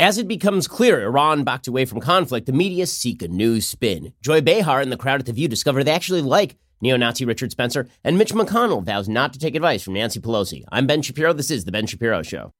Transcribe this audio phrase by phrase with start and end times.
[0.00, 4.14] As it becomes clear Iran backed away from conflict, the media seek a new spin.
[4.22, 7.50] Joy Behar and the crowd at The View discover they actually like neo Nazi Richard
[7.50, 10.64] Spencer, and Mitch McConnell vows not to take advice from Nancy Pelosi.
[10.72, 11.34] I'm Ben Shapiro.
[11.34, 12.54] This is The Ben Shapiro Show.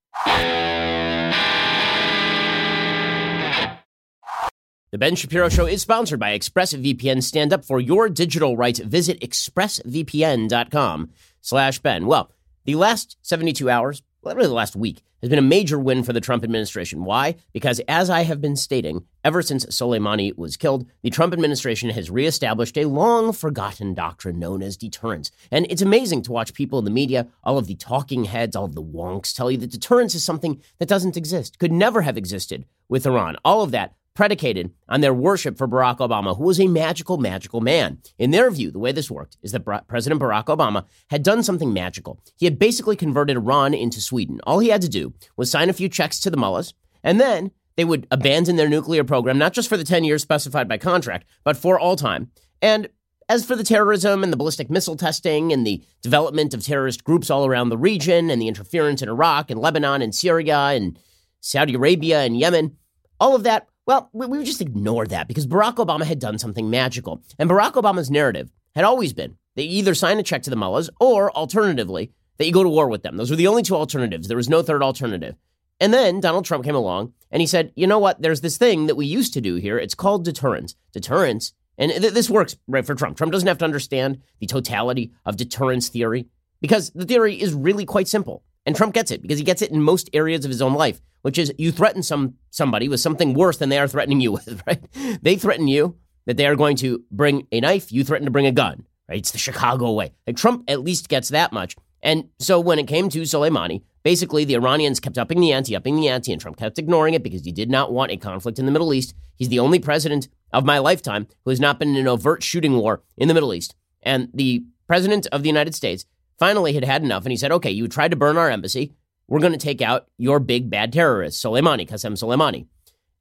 [4.92, 7.22] The Ben Shapiro Show is sponsored by ExpressVPN.
[7.22, 8.80] Stand up for your digital rights.
[8.80, 11.10] Visit expressvpn.com
[11.40, 12.04] slash Ben.
[12.04, 12.30] Well,
[12.66, 16.20] the last 72 hours, literally the last week, has been a major win for the
[16.20, 17.04] Trump administration.
[17.04, 17.36] Why?
[17.52, 22.10] Because as I have been stating, ever since Soleimani was killed, the Trump administration has
[22.10, 25.30] reestablished a long forgotten doctrine known as deterrence.
[25.50, 28.64] And it's amazing to watch people in the media, all of the talking heads, all
[28.64, 32.16] of the wonks tell you that deterrence is something that doesn't exist, could never have
[32.16, 33.36] existed with Iran.
[33.44, 37.60] All of that predicated on their worship for Barack Obama, who was a magical, magical
[37.60, 37.98] man.
[38.18, 41.72] In their view, the way this worked is that President Barack Obama had done something
[41.72, 42.20] magical.
[42.36, 44.40] He had basically converted Iran into Sweden.
[44.44, 47.52] All he had to do was sign a few checks to the mullahs, and then
[47.76, 51.26] they would abandon their nuclear program, not just for the 10 years specified by contract,
[51.44, 52.30] but for all time.
[52.60, 52.88] And
[53.30, 57.30] as for the terrorism and the ballistic missile testing and the development of terrorist groups
[57.30, 60.98] all around the region and the interference in Iraq and Lebanon and Syria and
[61.40, 62.76] Saudi Arabia and Yemen,
[63.20, 66.70] all of that well, we, we just ignored that because Barack Obama had done something
[66.70, 67.24] magical.
[67.40, 70.90] And Barack Obama's narrative had always been they either sign a check to the mullahs
[71.00, 73.16] or alternatively, that you go to war with them.
[73.16, 74.28] Those were the only two alternatives.
[74.28, 75.34] There was no third alternative.
[75.80, 78.22] And then Donald Trump came along and he said, you know what?
[78.22, 79.76] There's this thing that we used to do here.
[79.76, 80.76] It's called deterrence.
[80.92, 83.16] Deterrence, and th- this works right for Trump.
[83.16, 86.28] Trump doesn't have to understand the totality of deterrence theory
[86.60, 88.44] because the theory is really quite simple.
[88.66, 91.00] And Trump gets it because he gets it in most areas of his own life,
[91.22, 94.62] which is you threaten some somebody with something worse than they are threatening you with,
[94.66, 94.82] right?
[95.22, 98.46] They threaten you that they are going to bring a knife, you threaten to bring
[98.46, 99.18] a gun, right?
[99.18, 100.12] It's the Chicago way.
[100.26, 101.76] Like Trump at least gets that much.
[102.02, 105.96] And so when it came to Soleimani, basically the Iranians kept upping the ante, upping
[105.96, 108.66] the ante, and Trump kept ignoring it because he did not want a conflict in
[108.66, 109.14] the Middle East.
[109.36, 112.76] He's the only president of my lifetime who has not been in an overt shooting
[112.76, 113.74] war in the Middle East.
[114.02, 116.06] And the president of the United States
[116.40, 118.94] finally had had enough and he said, okay, you tried to burn our embassy.
[119.28, 122.66] We're going to take out your big bad terrorist, Soleimani, Qasem Soleimani.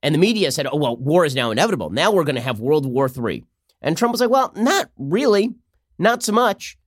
[0.01, 1.91] And the media said, oh, well, war is now inevitable.
[1.91, 3.43] Now we're going to have World War III.
[3.81, 5.53] And Trump was like, well, not really.
[5.99, 6.77] Not so much.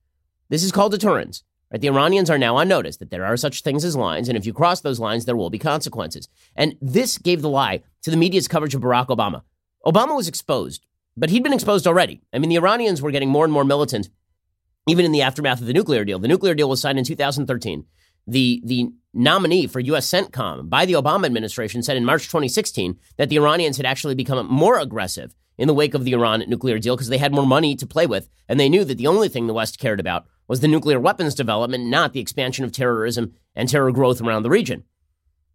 [0.49, 1.43] This is called deterrence.
[1.71, 1.79] Right?
[1.79, 4.45] The Iranians are now on notice that there are such things as lines, and if
[4.45, 6.27] you cross those lines, there will be consequences.
[6.55, 9.43] And this gave the lie to the media's coverage of Barack Obama.
[9.85, 12.21] Obama was exposed, but he'd been exposed already.
[12.33, 14.09] I mean, the Iranians were getting more and more militant
[14.87, 16.19] even in the aftermath of the nuclear deal.
[16.19, 17.85] The nuclear deal was signed in 2013.
[18.27, 20.09] The, the nominee for U.S.
[20.09, 24.45] CENTCOM by the Obama administration said in March 2016 that the Iranians had actually become
[24.47, 27.75] more aggressive in the wake of the Iran nuclear deal because they had more money
[27.75, 30.59] to play with, and they knew that the only thing the West cared about was
[30.59, 34.83] the nuclear weapons development, not the expansion of terrorism and terror growth around the region.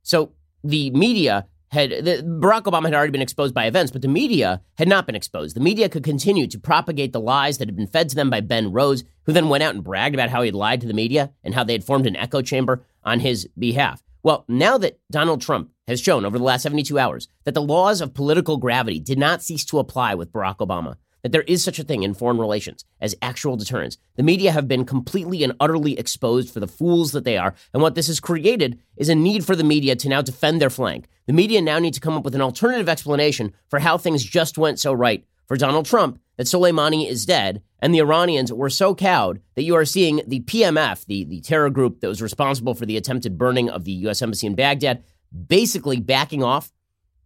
[0.02, 4.08] So the media had the, Barack Obama had already been exposed by events, but the
[4.08, 5.54] media had not been exposed.
[5.54, 8.40] The media could continue to propagate the lies that had been fed to them by
[8.40, 10.94] Ben Rhodes, who then went out and bragged about how he had lied to the
[10.94, 14.02] media and how they had formed an echo chamber on his behalf.
[14.22, 18.00] Well, now that Donald Trump has shown over the last 72 hours that the laws
[18.00, 21.78] of political gravity did not cease to apply with Barack Obama, that there is such
[21.78, 23.98] a thing in foreign relations as actual deterrence.
[24.16, 27.54] The media have been completely and utterly exposed for the fools that they are.
[27.72, 30.70] And what this has created is a need for the media to now defend their
[30.70, 31.08] flank.
[31.26, 34.58] The media now need to come up with an alternative explanation for how things just
[34.58, 38.94] went so right for Donald Trump that Soleimani is dead and the Iranians were so
[38.94, 42.86] cowed that you are seeing the PMF, the, the terror group that was responsible for
[42.86, 44.22] the attempted burning of the U.S.
[44.22, 45.02] Embassy in Baghdad,
[45.46, 46.72] basically backing off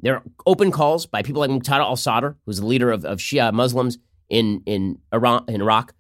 [0.03, 3.53] there are open calls by people like Muqtada al-Sadr, who's the leader of, of Shia
[3.53, 3.99] Muslims
[4.29, 5.95] in in Iran in Iraq.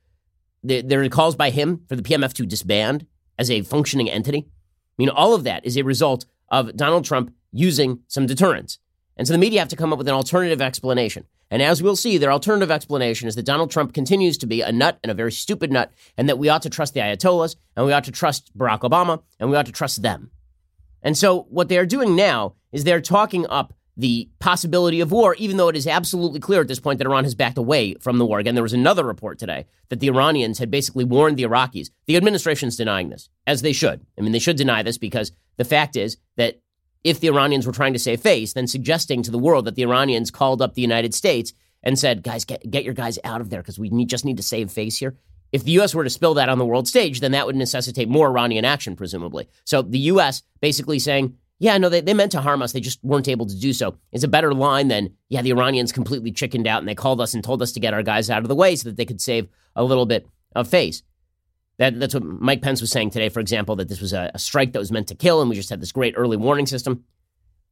[0.63, 3.07] There, there are calls by him for the PMF to disband
[3.39, 4.47] as a functioning entity.
[4.49, 8.79] I mean, all of that is a result of Donald Trump using some deterrence.
[9.17, 11.25] And so the media have to come up with an alternative explanation.
[11.51, 14.73] And as we'll see, their alternative explanation is that Donald Trump continues to be a
[14.73, 17.84] nut and a very stupid nut, and that we ought to trust the Ayatollahs, and
[17.84, 20.31] we ought to trust Barack Obama, and we ought to trust them.
[21.03, 25.56] And so what they're doing now is they're talking up the possibility of war, even
[25.56, 28.24] though it is absolutely clear at this point that Iran has backed away from the
[28.24, 28.39] war.
[28.39, 31.91] Again, there was another report today that the Iranians had basically warned the Iraqis.
[32.06, 34.06] The administration's denying this, as they should.
[34.18, 36.60] I mean, they should deny this because the fact is that
[37.04, 39.83] if the Iranians were trying to save face, then suggesting to the world that the
[39.83, 41.53] Iranians called up the United States
[41.83, 44.36] and said, guys, get, get your guys out of there because we need, just need
[44.36, 45.16] to save face here.
[45.50, 45.95] If the U.S.
[45.95, 48.97] were to spill that on the world stage, then that would necessitate more Iranian action,
[48.97, 49.48] presumably.
[49.65, 50.42] So the U.S.
[50.60, 52.72] basically saying, yeah, no, they, they meant to harm us.
[52.72, 53.97] They just weren't able to do so.
[54.10, 57.34] It's a better line than, yeah, the Iranians completely chickened out and they called us
[57.34, 59.20] and told us to get our guys out of the way so that they could
[59.20, 60.26] save a little bit
[60.56, 61.04] of face.
[61.78, 64.41] That, that's what Mike Pence was saying today, for example, that this was a, a
[64.41, 67.04] strike that was meant to kill and we just had this great early warning system.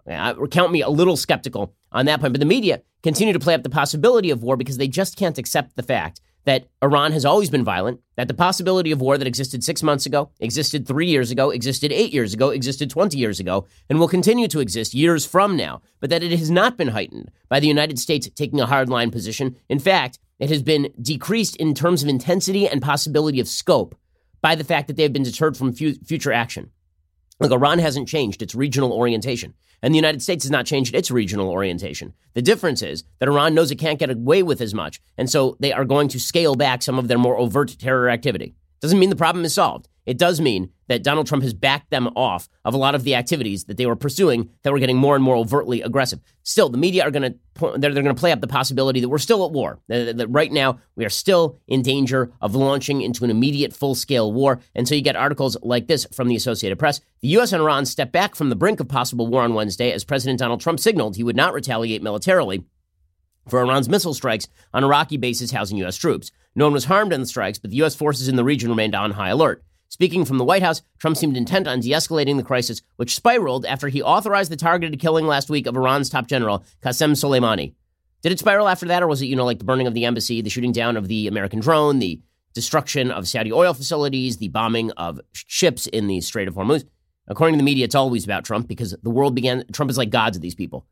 [0.07, 2.33] count me a little skeptical on that point.
[2.33, 5.37] But the media continue to play up the possibility of war because they just can't
[5.37, 9.27] accept the fact that Iran has always been violent, that the possibility of war that
[9.27, 13.41] existed six months ago, existed three years ago, existed eight years ago, existed 20 years
[13.41, 16.89] ago, and will continue to exist years from now, but that it has not been
[16.89, 19.57] heightened by the United States taking a hardline position.
[19.69, 23.95] In fact, it has been decreased in terms of intensity and possibility of scope
[24.41, 26.71] by the fact that they have been deterred from future action.
[27.41, 31.11] Look, Iran hasn't changed its regional orientation, and the United States has not changed its
[31.11, 32.13] regional orientation.
[32.35, 35.57] The difference is that Iran knows it can't get away with as much, and so
[35.59, 38.55] they are going to scale back some of their more overt terror activity.
[38.81, 39.89] Doesn't mean the problem is solved.
[40.11, 43.15] It does mean that Donald Trump has backed them off of a lot of the
[43.15, 46.19] activities that they were pursuing that were getting more and more overtly aggressive.
[46.43, 47.39] Still, the media are going to
[47.79, 49.79] they're, they're going to play up the possibility that we're still at war.
[49.87, 53.95] That, that right now we are still in danger of launching into an immediate full
[53.95, 54.59] scale war.
[54.75, 57.01] And so you get articles like this from the Associated Press.
[57.21, 57.53] The U.S.
[57.53, 60.61] and Iran stepped back from the brink of possible war on Wednesday as President Donald
[60.61, 62.65] Trump signaled he would not retaliate militarily
[63.49, 65.97] for Iran's missile strikes on Iraqi bases housing U.S.
[65.97, 66.33] troops.
[66.57, 67.95] No one was harmed in the strikes, but the U.S.
[67.95, 69.63] forces in the region remained on high alert.
[69.91, 73.67] Speaking from the White House, Trump seemed intent on de escalating the crisis, which spiraled
[73.67, 77.75] after he authorized the targeted killing last week of Iran's top general, Qasem Soleimani.
[78.23, 80.05] Did it spiral after that, or was it, you know, like the burning of the
[80.05, 82.21] embassy, the shooting down of the American drone, the
[82.55, 86.85] destruction of Saudi oil facilities, the bombing of ships in the Strait of Hormuz?
[87.27, 90.11] According to the media, it's always about Trump because the world began, Trump is like
[90.11, 90.87] God to these people,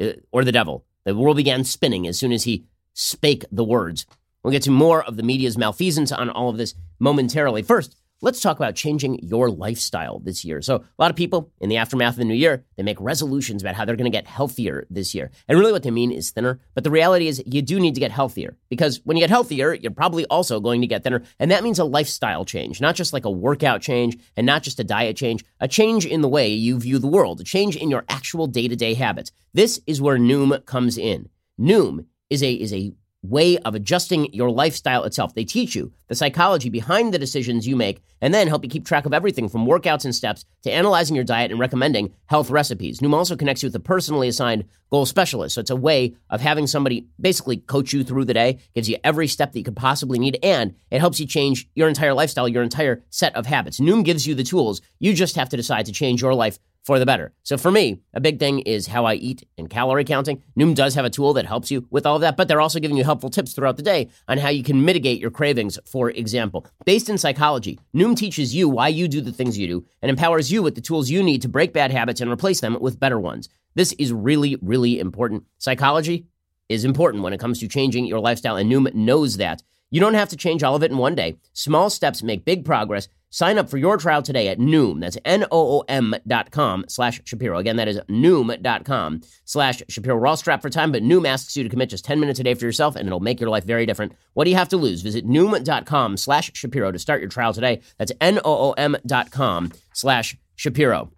[0.00, 0.84] uh, or the devil.
[1.02, 2.64] The world began spinning as soon as he
[2.94, 4.06] spake the words.
[4.44, 7.62] We'll get to more of the media's malfeasance on all of this momentarily.
[7.62, 10.62] First, Let's talk about changing your lifestyle this year.
[10.62, 13.62] So, a lot of people in the aftermath of the new year, they make resolutions
[13.62, 15.30] about how they're going to get healthier this year.
[15.46, 16.58] And really, what they mean is thinner.
[16.74, 19.74] But the reality is, you do need to get healthier because when you get healthier,
[19.74, 21.24] you're probably also going to get thinner.
[21.38, 24.80] And that means a lifestyle change, not just like a workout change and not just
[24.80, 27.90] a diet change, a change in the way you view the world, a change in
[27.90, 29.30] your actual day to day habits.
[29.52, 31.28] This is where Noom comes in.
[31.60, 32.94] Noom is a, is a
[33.30, 35.34] way of adjusting your lifestyle itself.
[35.34, 38.86] They teach you the psychology behind the decisions you make and then help you keep
[38.86, 43.00] track of everything from workouts and steps to analyzing your diet and recommending health recipes.
[43.00, 45.54] Noom also connects you with a personally assigned goal specialist.
[45.54, 48.96] So it's a way of having somebody basically coach you through the day, gives you
[49.04, 52.48] every step that you could possibly need, and it helps you change your entire lifestyle,
[52.48, 53.80] your entire set of habits.
[53.80, 54.80] Noom gives you the tools.
[54.98, 57.32] You just have to decide to change your life for the better.
[57.42, 60.40] So for me, a big thing is how I eat and calorie counting.
[60.56, 62.78] Noom does have a tool that helps you with all of that, but they're also
[62.78, 66.10] giving you helpful tips throughout the day on how you can mitigate your cravings, for
[66.10, 66.64] example.
[66.84, 70.52] Based in psychology, Noom teaches you why you do the things you do and empowers
[70.52, 73.18] you with the tools you need to break bad habits and replace them with better
[73.18, 73.48] ones.
[73.74, 75.42] This is really, really important.
[75.58, 76.26] Psychology
[76.68, 79.60] is important when it comes to changing your lifestyle, and Noom knows that.
[79.90, 81.36] You don't have to change all of it in one day.
[81.52, 83.08] Small steps make big progress.
[83.30, 85.00] Sign up for your trial today at Noom.
[85.00, 87.58] That's N-O-O-M dot com slash Shapiro.
[87.58, 90.16] Again, that is Noom dot com slash Shapiro.
[90.16, 92.44] We're all strapped for time, but Noom asks you to commit just 10 minutes a
[92.44, 94.12] day for yourself, and it'll make your life very different.
[94.34, 95.02] What do you have to lose?
[95.02, 97.80] Visit Noom dot com slash Shapiro to start your trial today.
[97.98, 101.10] That's N-O-O-M dot com slash Shapiro.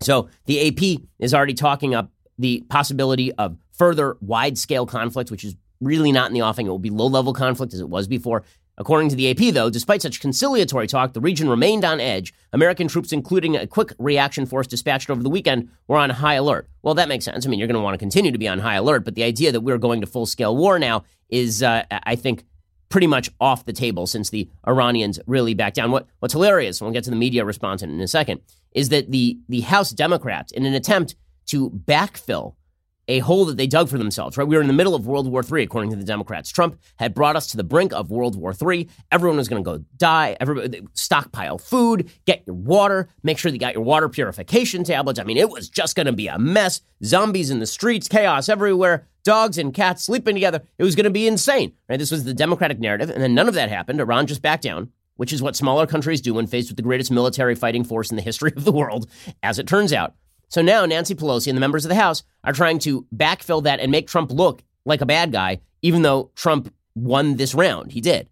[0.00, 5.44] So the AP is already talking up the possibility of further wide scale conflict, which
[5.44, 6.66] is really not in the offing.
[6.66, 8.44] It will be low level conflict as it was before.
[8.78, 12.32] According to the AP, though, despite such conciliatory talk, the region remained on edge.
[12.52, 16.68] American troops, including a quick reaction force dispatched over the weekend, were on high alert.
[16.82, 17.44] Well, that makes sense.
[17.44, 19.24] I mean, you're going to want to continue to be on high alert, but the
[19.24, 22.44] idea that we're going to full scale war now is, uh, I think,
[22.88, 25.90] pretty much off the table since the Iranians really backed down.
[25.90, 28.40] What, what's hilarious, and we'll get to the media response in, in a second,
[28.72, 32.54] is that the, the House Democrats, in an attempt to backfill
[33.08, 34.46] a hole that they dug for themselves, right?
[34.46, 36.50] We were in the middle of World War III, according to the Democrats.
[36.50, 38.88] Trump had brought us to the brink of World War III.
[39.10, 40.36] Everyone was going to go die.
[40.38, 45.18] Everybody stockpile food, get your water, make sure you got your water purification tablets.
[45.18, 46.82] I mean, it was just going to be a mess.
[47.02, 50.62] Zombies in the streets, chaos everywhere, dogs and cats sleeping together.
[50.76, 51.98] It was going to be insane, right?
[51.98, 54.00] This was the Democratic narrative, and then none of that happened.
[54.00, 54.92] Iran just backed down.
[55.16, 58.14] Which is what smaller countries do when faced with the greatest military fighting force in
[58.14, 59.10] the history of the world,
[59.42, 60.14] as it turns out.
[60.48, 63.80] So now Nancy Pelosi and the members of the House are trying to backfill that
[63.80, 67.92] and make Trump look like a bad guy, even though Trump won this round.
[67.92, 68.28] He did.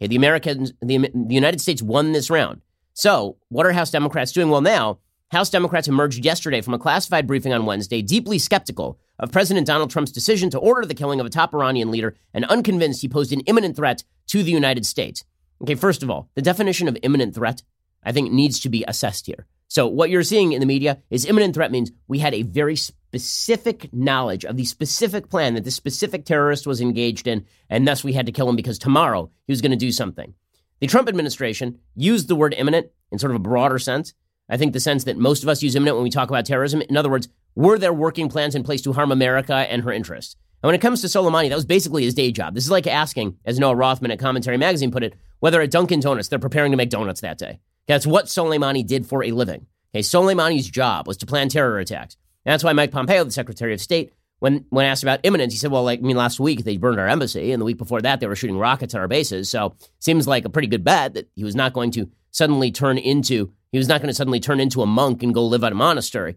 [0.00, 2.60] Okay, the Americans, the, the United States won this round.
[2.94, 4.50] So what are House Democrats doing?
[4.50, 4.98] Well, now
[5.30, 9.90] House Democrats emerged yesterday from a classified briefing on Wednesday, deeply skeptical of President Donald
[9.90, 13.32] Trump's decision to order the killing of a top Iranian leader and unconvinced he posed
[13.32, 15.24] an imminent threat to the United States.
[15.62, 17.62] Okay, first of all, the definition of imminent threat,
[18.02, 19.46] I think, needs to be assessed here.
[19.72, 22.76] So what you're seeing in the media is imminent threat means we had a very
[22.76, 28.04] specific knowledge of the specific plan that this specific terrorist was engaged in, and thus
[28.04, 30.34] we had to kill him because tomorrow he was going to do something.
[30.80, 34.12] The Trump administration used the word imminent in sort of a broader sense.
[34.46, 36.82] I think the sense that most of us use imminent when we talk about terrorism.
[36.82, 40.36] In other words, were there working plans in place to harm America and her interests?
[40.62, 42.54] And when it comes to Soleimani, that was basically his day job.
[42.54, 46.00] This is like asking, as Noah Rothman at Commentary Magazine put it, whether at Dunkin'
[46.00, 47.60] Donuts they're preparing to make donuts that day.
[47.86, 49.66] That's what Soleimani did for a living.
[49.94, 52.16] Okay, Soleimani's job was to plan terror attacks.
[52.44, 55.58] And that's why Mike Pompeo, the Secretary of State, when when asked about imminence, he
[55.58, 58.00] said, "Well, like I mean, last week they burned our embassy, and the week before
[58.02, 59.48] that they were shooting rockets at our bases.
[59.48, 62.98] So seems like a pretty good bet that he was not going to suddenly turn
[62.98, 65.72] into he was not going to suddenly turn into a monk and go live at
[65.72, 66.36] a monastery."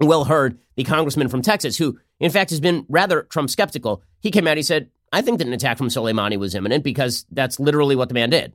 [0.00, 4.30] Will Hurd, the congressman from Texas, who in fact has been rather Trump skeptical, he
[4.30, 4.56] came out.
[4.56, 8.08] He said, "I think that an attack from Soleimani was imminent because that's literally what
[8.08, 8.52] the man did."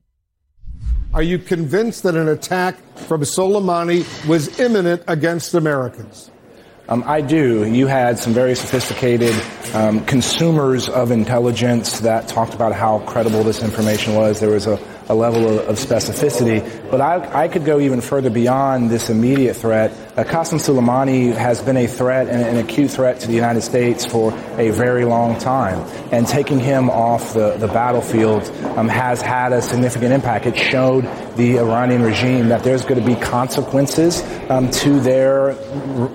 [1.13, 6.31] Are you convinced that an attack from Soleimani was imminent against Americans?
[6.89, 7.65] Um, I do.
[7.65, 9.33] You had some very sophisticated
[9.73, 14.39] um, consumers of intelligence that talked about how credible this information was.
[14.39, 14.77] There was a
[15.09, 16.61] a level of, of specificity.
[16.89, 19.91] But I, I, could go even further beyond this immediate threat.
[20.17, 24.05] Uh, Qasem Soleimani has been a threat and an acute threat to the United States
[24.05, 25.79] for a very long time.
[26.11, 28.43] And taking him off the, the battlefield
[28.77, 30.45] um, has had a significant impact.
[30.45, 31.03] It showed
[31.35, 36.09] the Iranian regime that there's going to be consequences um, to their r- r-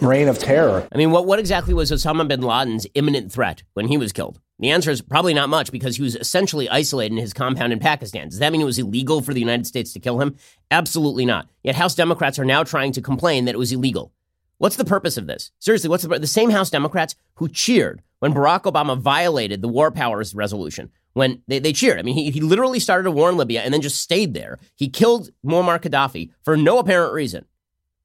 [0.00, 0.86] reign of terror.
[0.92, 4.40] I mean, what, what exactly was Osama bin Laden's imminent threat when he was killed?
[4.60, 7.78] The answer is probably not much because he was essentially isolated in his compound in
[7.78, 8.28] Pakistan.
[8.28, 10.36] Does that mean it was illegal for the United States to kill him?
[10.70, 11.48] Absolutely not.
[11.62, 14.12] Yet House Democrats are now trying to complain that it was illegal.
[14.58, 15.50] What's the purpose of this?
[15.60, 19.90] Seriously, what's the, the same House Democrats who cheered when Barack Obama violated the War
[19.90, 20.90] Powers Resolution?
[21.14, 21.98] When they, they cheered.
[21.98, 24.58] I mean, he, he literally started a war in Libya and then just stayed there.
[24.76, 27.46] He killed Muammar Gaddafi for no apparent reason.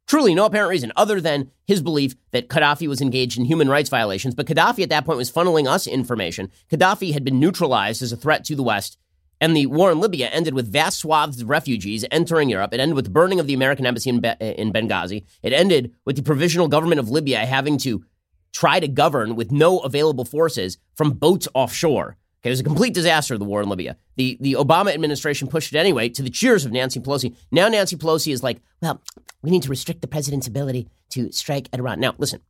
[0.07, 3.89] Truly, no apparent reason other than his belief that Gaddafi was engaged in human rights
[3.89, 4.35] violations.
[4.35, 6.51] But Gaddafi at that point was funneling us information.
[6.71, 8.97] Gaddafi had been neutralized as a threat to the West.
[9.41, 12.73] And the war in Libya ended with vast swaths of refugees entering Europe.
[12.73, 15.25] It ended with the burning of the American embassy in, Be- in Benghazi.
[15.43, 18.05] It ended with the provisional government of Libya having to
[18.53, 22.15] try to govern with no available forces from boats offshore.
[22.45, 23.97] It was a complete disaster, the war in Libya.
[24.17, 27.35] The, the Obama administration pushed it anyway to the cheers of Nancy Pelosi.
[27.51, 29.01] Now Nancy Pelosi is like, well,
[29.41, 31.99] we need to restrict the president's ability to strike at Iran.
[31.99, 32.41] Now, listen,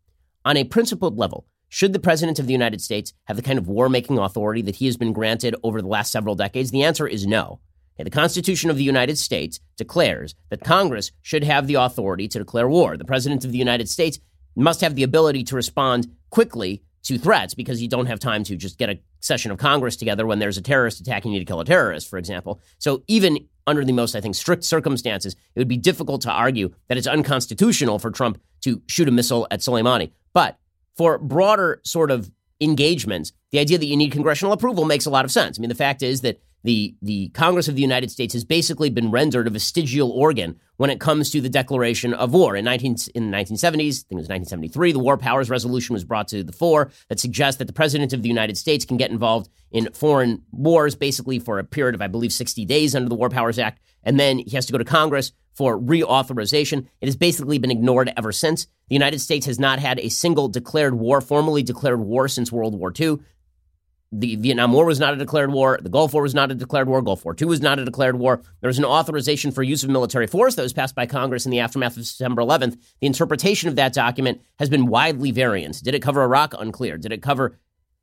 [0.44, 3.70] on a principled level, should the president of the United States have the kind of
[3.70, 6.72] war making authority that he has been granted over the last several decades?
[6.72, 7.62] The answer is no.
[7.98, 12.68] The Constitution of the United States declares that Congress should have the authority to declare
[12.68, 12.98] war.
[12.98, 14.20] The president of the United States
[14.58, 18.58] must have the ability to respond quickly to threats because you don't have time to
[18.58, 21.46] just get a session of Congress together when there's a terrorist attack you need to
[21.46, 22.62] kill a terrorist, for example.
[22.78, 26.74] So even under the most, I think, strict circumstances, it would be difficult to argue
[26.88, 30.12] that it's unconstitutional for Trump to shoot a missile at Soleimani.
[30.34, 30.60] But
[30.96, 35.26] for broader sort of engagements, the idea that you need congressional approval makes a lot
[35.26, 35.58] of sense.
[35.58, 38.90] I mean, the fact is that the the Congress of the United States has basically
[38.90, 42.56] been rendered a vestigial organ when it comes to the declaration of war.
[42.56, 46.04] In 19 in the 1970s, I think it was 1973, the War Powers Resolution was
[46.04, 49.12] brought to the fore that suggests that the president of the United States can get
[49.12, 53.16] involved in foreign wars basically for a period of I believe 60 days under the
[53.16, 56.88] War Powers Act and then he has to go to Congress for reauthorization.
[57.00, 58.66] It has basically been ignored ever since.
[58.90, 62.78] The United States has not had a single declared war, formally declared war since World
[62.78, 63.20] War II.
[64.18, 65.78] The Vietnam War was not a declared war.
[65.82, 67.02] The Gulf War was not a declared war.
[67.02, 68.42] Gulf War II was not a declared war.
[68.62, 71.52] There was an authorization for use of military force that was passed by Congress in
[71.52, 72.78] the aftermath of September 11th.
[73.02, 75.84] The interpretation of that document has been widely variant.
[75.84, 76.54] Did it cover Iraq?
[76.58, 76.98] Unclear.
[76.98, 77.58] Did it cover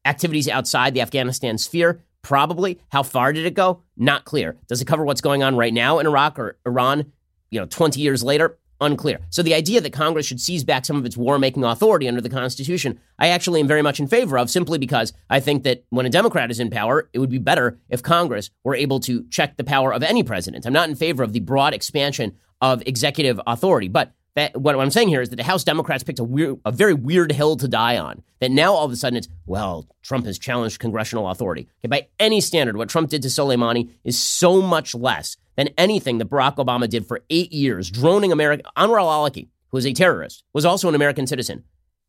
[0.04, 2.02] activities outside the Afghanistan sphere?
[2.20, 2.78] Probably.
[2.90, 3.82] How far did it go?
[3.96, 4.58] Not clear.
[4.68, 7.10] Does it cover what's going on right now in Iraq or Iran,
[7.50, 8.58] you know, 20 years later?
[8.82, 9.20] Unclear.
[9.30, 12.28] So the idea that Congress should seize back some of its war-making authority under the
[12.28, 16.06] Constitution, I actually am very much in favor of, simply because I think that when
[16.06, 19.56] a Democrat is in power, it would be better if Congress were able to check
[19.56, 20.66] the power of any president.
[20.66, 24.90] I'm not in favor of the broad expansion of executive authority, but that, what I'm
[24.90, 27.68] saying here is that the House Democrats picked a, weird, a very weird hill to
[27.68, 28.22] die on.
[28.40, 31.68] That now all of a sudden it's, well, Trump has challenged congressional authority.
[31.80, 36.18] Okay, by any standard, what Trump did to Soleimani is so much less than anything
[36.18, 38.62] that Barack Obama did for eight years, droning America.
[38.76, 41.64] Anwar al-Awlaki, who is a terrorist, was also an American citizen.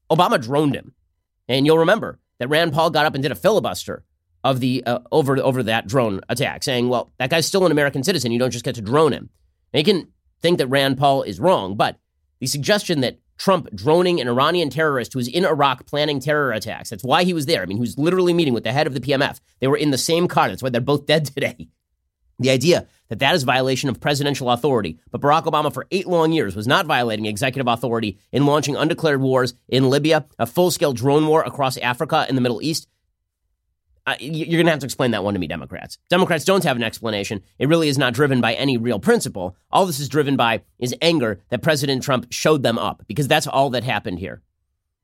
[0.09, 0.93] Obama droned him.
[1.49, 4.05] And you'll remember that Rand Paul got up and did a filibuster
[4.43, 8.03] of the uh, over over that drone attack, saying, "Well, that guy's still an American
[8.03, 8.31] citizen.
[8.31, 9.29] You don't just get to drone him."
[9.73, 10.07] You can
[10.41, 11.97] think that Rand Paul is wrong, but
[12.43, 17.01] the suggestion that Trump droning an Iranian terrorist who was in Iraq planning terror attacks—that's
[17.01, 17.61] why he was there.
[17.61, 19.39] I mean, he was literally meeting with the head of the PMF.
[19.61, 20.49] They were in the same car.
[20.49, 21.69] That's why they're both dead today.
[22.39, 26.31] The idea that that is violation of presidential authority, but Barack Obama for eight long
[26.31, 30.93] years was not violating executive authority in launching undeclared wars in Libya, a full scale
[30.93, 32.87] drone war across Africa and the Middle East.
[34.19, 35.97] You're going to have to explain that one to me, Democrats.
[36.09, 37.41] Democrats don't have an explanation.
[37.57, 39.55] It really is not driven by any real principle.
[39.71, 43.47] All this is driven by is anger that President Trump showed them up because that's
[43.47, 44.41] all that happened here.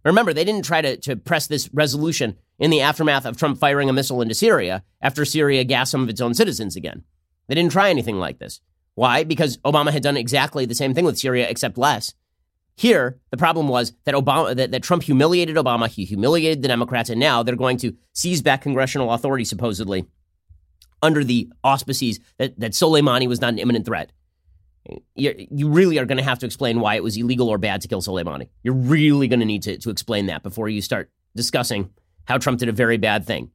[0.04, 3.90] Remember, they didn't try to, to press this resolution in the aftermath of Trump firing
[3.90, 7.04] a missile into Syria after Syria gassed some of its own citizens again.
[7.48, 8.62] They didn't try anything like this.
[8.96, 9.24] Why?
[9.24, 12.14] Because Obama had done exactly the same thing with Syria, except less.
[12.80, 17.10] Here, the problem was that Obama, that, that, Trump humiliated Obama, he humiliated the Democrats,
[17.10, 20.06] and now they're going to seize back congressional authority, supposedly,
[21.02, 24.14] under the auspices that, that Soleimani was not an imminent threat.
[25.14, 27.82] You're, you really are going to have to explain why it was illegal or bad
[27.82, 28.48] to kill Soleimani.
[28.64, 31.90] You're really going to need to, to explain that before you start discussing
[32.28, 33.52] how Trump did a very bad thing.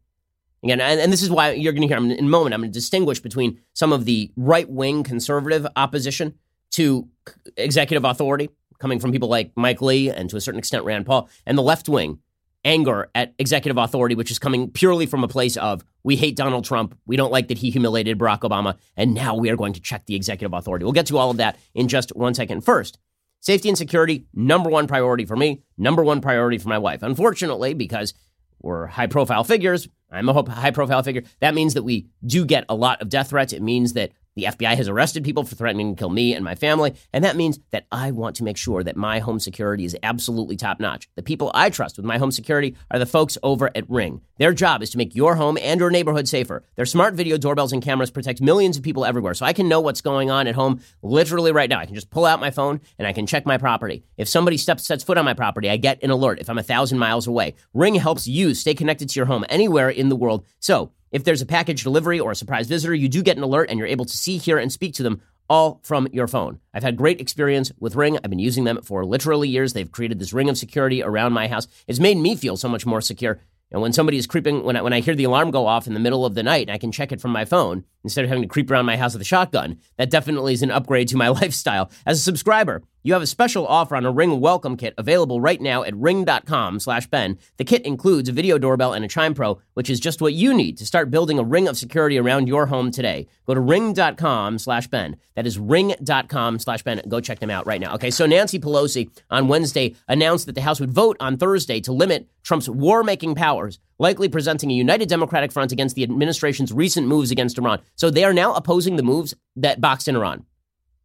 [0.62, 2.70] Again, and, and this is why you're going to hear in a moment, I'm going
[2.70, 6.34] to distinguish between some of the right wing conservative opposition
[6.72, 7.08] to
[7.56, 11.28] executive authority coming from people like Mike Lee and to a certain extent Rand Paul,
[11.46, 12.18] and the left wing
[12.64, 16.64] anger at executive authority, which is coming purely from a place of we hate Donald
[16.64, 19.80] Trump, we don't like that he humiliated Barack Obama, and now we are going to
[19.80, 20.84] check the executive authority.
[20.84, 22.62] We'll get to all of that in just one second.
[22.62, 22.98] First,
[23.40, 27.02] safety and security, number one priority for me, number one priority for my wife.
[27.02, 28.14] Unfortunately, because
[28.60, 32.64] we're high profile figures, I'm a high profile figure, that means that we do get
[32.68, 33.52] a lot of death threats.
[33.52, 36.54] It means that the FBI has arrested people for threatening to kill me and my
[36.54, 39.96] family, and that means that I want to make sure that my home security is
[40.02, 41.08] absolutely top notch.
[41.14, 44.20] The people I trust with my home security are the folks over at Ring.
[44.38, 46.64] Their job is to make your home and your neighborhood safer.
[46.76, 49.80] Their smart video doorbells and cameras protect millions of people everywhere, so I can know
[49.80, 51.78] what's going on at home literally right now.
[51.78, 54.04] I can just pull out my phone and I can check my property.
[54.16, 56.62] If somebody steps sets foot on my property, I get an alert if I'm a
[56.62, 57.54] thousand miles away.
[57.72, 60.44] Ring helps you stay connected to your home anywhere in the world.
[60.58, 63.70] So if there's a package delivery or a surprise visitor, you do get an alert
[63.70, 66.58] and you're able to see, hear, and speak to them all from your phone.
[66.74, 68.18] I've had great experience with Ring.
[68.18, 69.74] I've been using them for literally years.
[69.74, 71.68] They've created this ring of security around my house.
[71.86, 73.38] It's made me feel so much more secure.
[73.70, 75.94] And when somebody is creeping, when I, when I hear the alarm go off in
[75.94, 78.42] the middle of the night, I can check it from my phone instead of having
[78.42, 79.78] to creep around my house with a shotgun.
[79.96, 81.90] That definitely is an upgrade to my lifestyle.
[82.06, 85.60] As a subscriber, you have a special offer on a Ring welcome kit available right
[85.60, 87.38] now at ring.com slash Ben.
[87.58, 90.54] The kit includes a video doorbell and a Chime Pro, which is just what you
[90.54, 93.26] need to start building a ring of security around your home today.
[93.46, 95.16] Go to ring.com slash Ben.
[95.34, 97.02] That is ring.com slash Ben.
[97.06, 97.94] Go check them out right now.
[97.96, 101.92] Okay, so Nancy Pelosi on Wednesday announced that the House would vote on Thursday to
[101.92, 107.30] limit Trump's war-making powers, likely presenting a united Democratic front against the administration's recent moves
[107.30, 107.80] against Iran.
[107.96, 110.44] So they are now opposing the moves that boxed in Iran.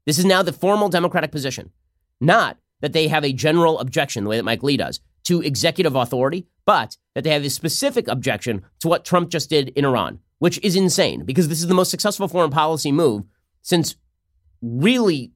[0.06, 1.72] This is now the formal Democratic position.
[2.20, 5.96] Not that they have a general objection, the way that Mike Lee does, to executive
[5.96, 10.20] authority, but that they have a specific objection to what Trump just did in Iran,
[10.40, 13.24] which is insane because this is the most successful foreign policy move
[13.62, 13.96] since
[14.62, 15.32] really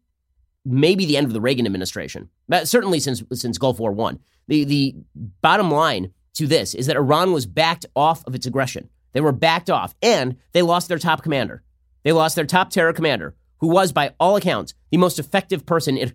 [0.65, 2.29] maybe the end of the Reagan administration,
[2.63, 4.19] certainly since since Gulf War One.
[4.47, 4.95] The the
[5.41, 8.89] bottom line to this is that Iran was backed off of its aggression.
[9.13, 11.63] They were backed off, and they lost their top commander.
[12.03, 15.97] They lost their top terror commander, who was, by all accounts, the most effective person
[15.97, 16.13] in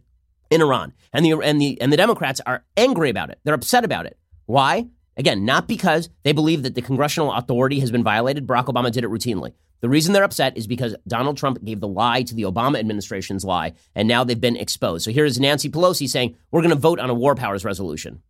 [0.51, 0.93] in Iran.
[1.13, 3.39] And the, and, the, and the Democrats are angry about it.
[3.45, 4.19] They're upset about it.
[4.47, 4.87] Why?
[5.17, 8.47] Again, not because they believe that the congressional authority has been violated.
[8.47, 9.53] Barack Obama did it routinely.
[9.81, 13.45] The reason they're upset is because Donald Trump gave the lie to the Obama administration's
[13.45, 15.05] lie, and now they've been exposed.
[15.05, 18.23] So here's Nancy Pelosi saying, We're going to vote on a war powers resolution.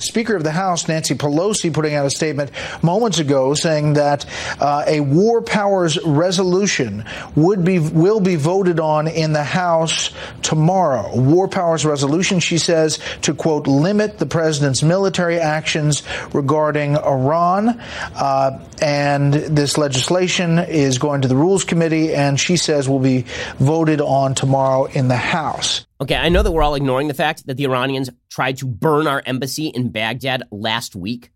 [0.00, 2.52] Speaker of the House, Nancy Pelosi, putting out a statement
[2.84, 4.26] moments ago saying that
[4.60, 11.18] uh, a war powers resolution would be will be voted on in the House tomorrow.
[11.20, 17.80] War powers resolution, she says, to quote limit the president's military actions regarding Iran,
[18.14, 23.24] uh, and this legislation is going to the Rules Committee, and she says will be
[23.58, 25.87] voted on tomorrow in the House.
[26.00, 29.08] Okay, I know that we're all ignoring the fact that the Iranians tried to burn
[29.08, 31.32] our embassy in Baghdad last week,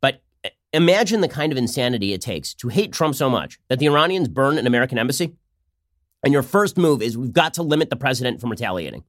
[0.00, 3.80] but uh, imagine the kind of insanity it takes to hate Trump so much that
[3.80, 5.34] the Iranians burn an American embassy.
[6.22, 9.02] And your first move is we've got to limit the president from retaliating.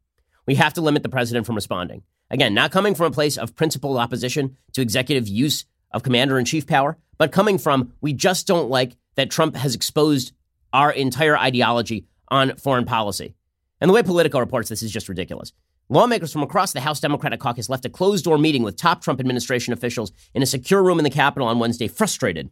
[0.48, 2.02] We have to limit the president from responding.
[2.32, 6.46] Again, not coming from a place of principled opposition to executive use of commander in
[6.46, 10.34] chief power, but coming from we just don't like that Trump has exposed
[10.74, 13.36] our entire ideology on foreign policy.
[13.82, 15.52] And the way Politico reports this is just ridiculous.
[15.90, 19.20] Lawmakers from across the House Democratic caucus left a closed door meeting with top Trump
[19.20, 22.50] administration officials in a secure room in the Capitol on Wednesday, frustrated,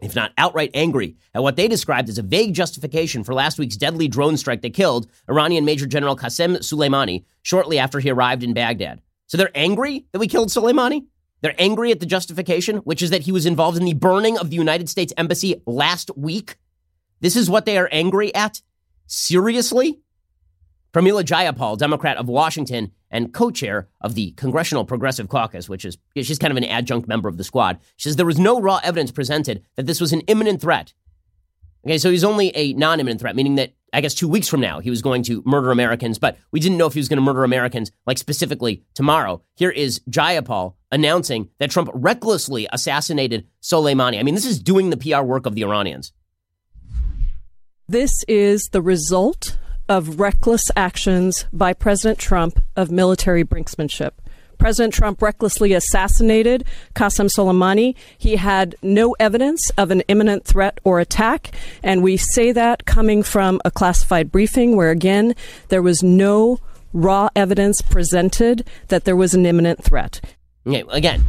[0.00, 3.76] if not outright angry, at what they described as a vague justification for last week's
[3.76, 8.52] deadly drone strike that killed Iranian Major General Qasem Soleimani shortly after he arrived in
[8.52, 9.00] Baghdad.
[9.28, 11.04] So they're angry that we killed Soleimani?
[11.42, 14.50] They're angry at the justification, which is that he was involved in the burning of
[14.50, 16.56] the United States Embassy last week?
[17.20, 18.60] This is what they are angry at?
[19.06, 20.00] Seriously?
[20.92, 25.98] Pramila Jayapal, Democrat of Washington, and co chair of the Congressional Progressive Caucus, which is
[26.16, 27.78] she's kind of an adjunct member of the squad.
[27.96, 30.92] Says there was no raw evidence presented that this was an imminent threat.
[31.86, 34.60] Okay, so he's only a non imminent threat, meaning that I guess two weeks from
[34.60, 37.16] now he was going to murder Americans, but we didn't know if he was going
[37.16, 39.42] to murder Americans like specifically tomorrow.
[39.56, 44.18] Here is Jayapal announcing that Trump recklessly assassinated Soleimani.
[44.18, 46.12] I mean, this is doing the PR work of the Iranians.
[47.88, 49.58] This is the result
[49.90, 54.12] of reckless actions by President Trump of military brinksmanship.
[54.56, 57.96] President Trump recklessly assassinated Qasem Soleimani.
[58.16, 61.50] He had no evidence of an imminent threat or attack.
[61.82, 65.34] And we say that coming from a classified briefing where, again,
[65.68, 66.60] there was no
[66.92, 70.20] raw evidence presented that there was an imminent threat.
[70.66, 71.24] Okay, again,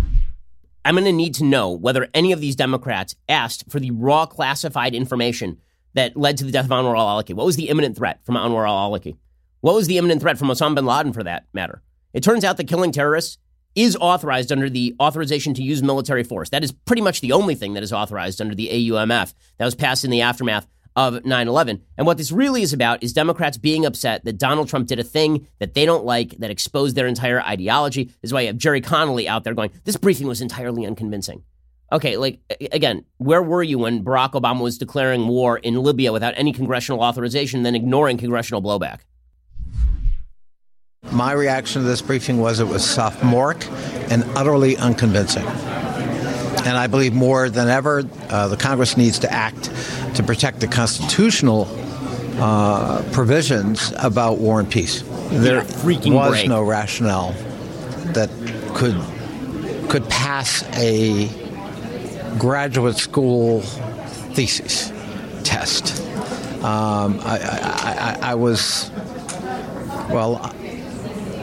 [0.86, 4.28] I'm going to need to know whether any of these Democrats asked for the raw
[4.28, 5.60] classified information
[5.94, 7.34] that led to the death of Anwar al-Awlaki.
[7.34, 9.18] What was the imminent threat from Anwar al-Awlaki?
[9.62, 11.82] What was the imminent threat from Osama bin Laden, for that matter?
[12.14, 13.38] It turns out that killing terrorists
[13.76, 16.50] is authorized under the authorization to use military force.
[16.50, 19.76] That is pretty much the only thing that is authorized under the AUMF that was
[19.76, 21.82] passed in the aftermath of 9 11.
[21.98, 25.04] And what this really is about is Democrats being upset that Donald Trump did a
[25.04, 28.06] thing that they don't like, that exposed their entire ideology.
[28.06, 31.44] This is why you have Gerry Connolly out there going, this briefing was entirely unconvincing.
[31.92, 32.40] Okay, like,
[32.72, 37.02] again, where were you when Barack Obama was declaring war in Libya without any congressional
[37.02, 39.00] authorization, then ignoring congressional blowback?
[41.12, 43.68] My reaction to this briefing was it was sophomoric
[44.10, 45.46] and utterly unconvincing.
[45.46, 49.66] And I believe more than ever, uh, the Congress needs to act
[50.16, 51.68] to protect the constitutional
[52.40, 55.04] uh, provisions about war and peace.
[55.32, 56.48] There was break.
[56.48, 57.34] no rationale
[58.14, 58.30] that
[58.76, 59.00] could
[59.90, 61.41] could pass a
[62.38, 64.92] graduate school thesis
[65.44, 66.02] test.
[66.64, 68.92] Um, I, I, I, was
[70.12, 70.40] well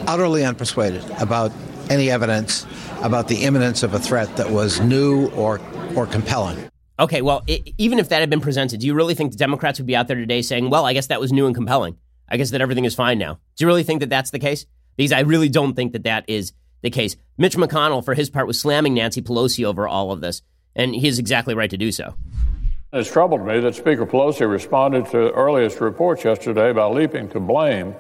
[0.07, 1.51] utterly unpersuaded about
[1.91, 2.67] any evidence
[3.03, 5.61] about the imminence of a threat that was new or
[5.97, 6.71] or compelling.
[7.01, 9.79] Okay, well, it, even if that had been presented, do you really think the Democrats
[9.79, 11.97] would be out there today saying, "Well, I guess that was new and compelling.
[12.29, 14.67] I guess that everything is fine now." Do you really think that that's the case?
[14.97, 17.17] Because I really don't think that that is the case.
[17.37, 20.43] Mitch McConnell, for his part, was slamming Nancy Pelosi over all of this,
[20.79, 22.15] and he is exactly right to do so.
[22.93, 27.95] It's troubled me that Speaker Pelosi responded to earliest reports yesterday by leaping to blame,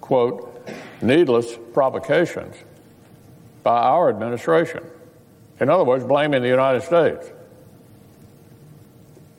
[0.00, 0.66] quote,
[1.02, 2.56] needless provocations
[3.62, 4.82] by our administration.
[5.60, 7.30] In other words, blaming the United States.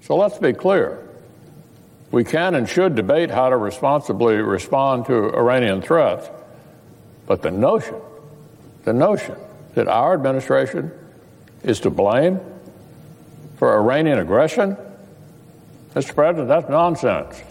[0.02, 1.08] So let's be clear.
[2.12, 6.30] We can and should debate how to responsibly respond to Iranian threats,
[7.26, 7.96] but the notion,
[8.84, 9.36] the notion
[9.74, 10.92] that our administration
[11.64, 12.40] is to blame
[13.62, 14.76] for Iranian aggression,
[15.94, 16.16] Mr.
[16.16, 17.44] President, that's nonsense.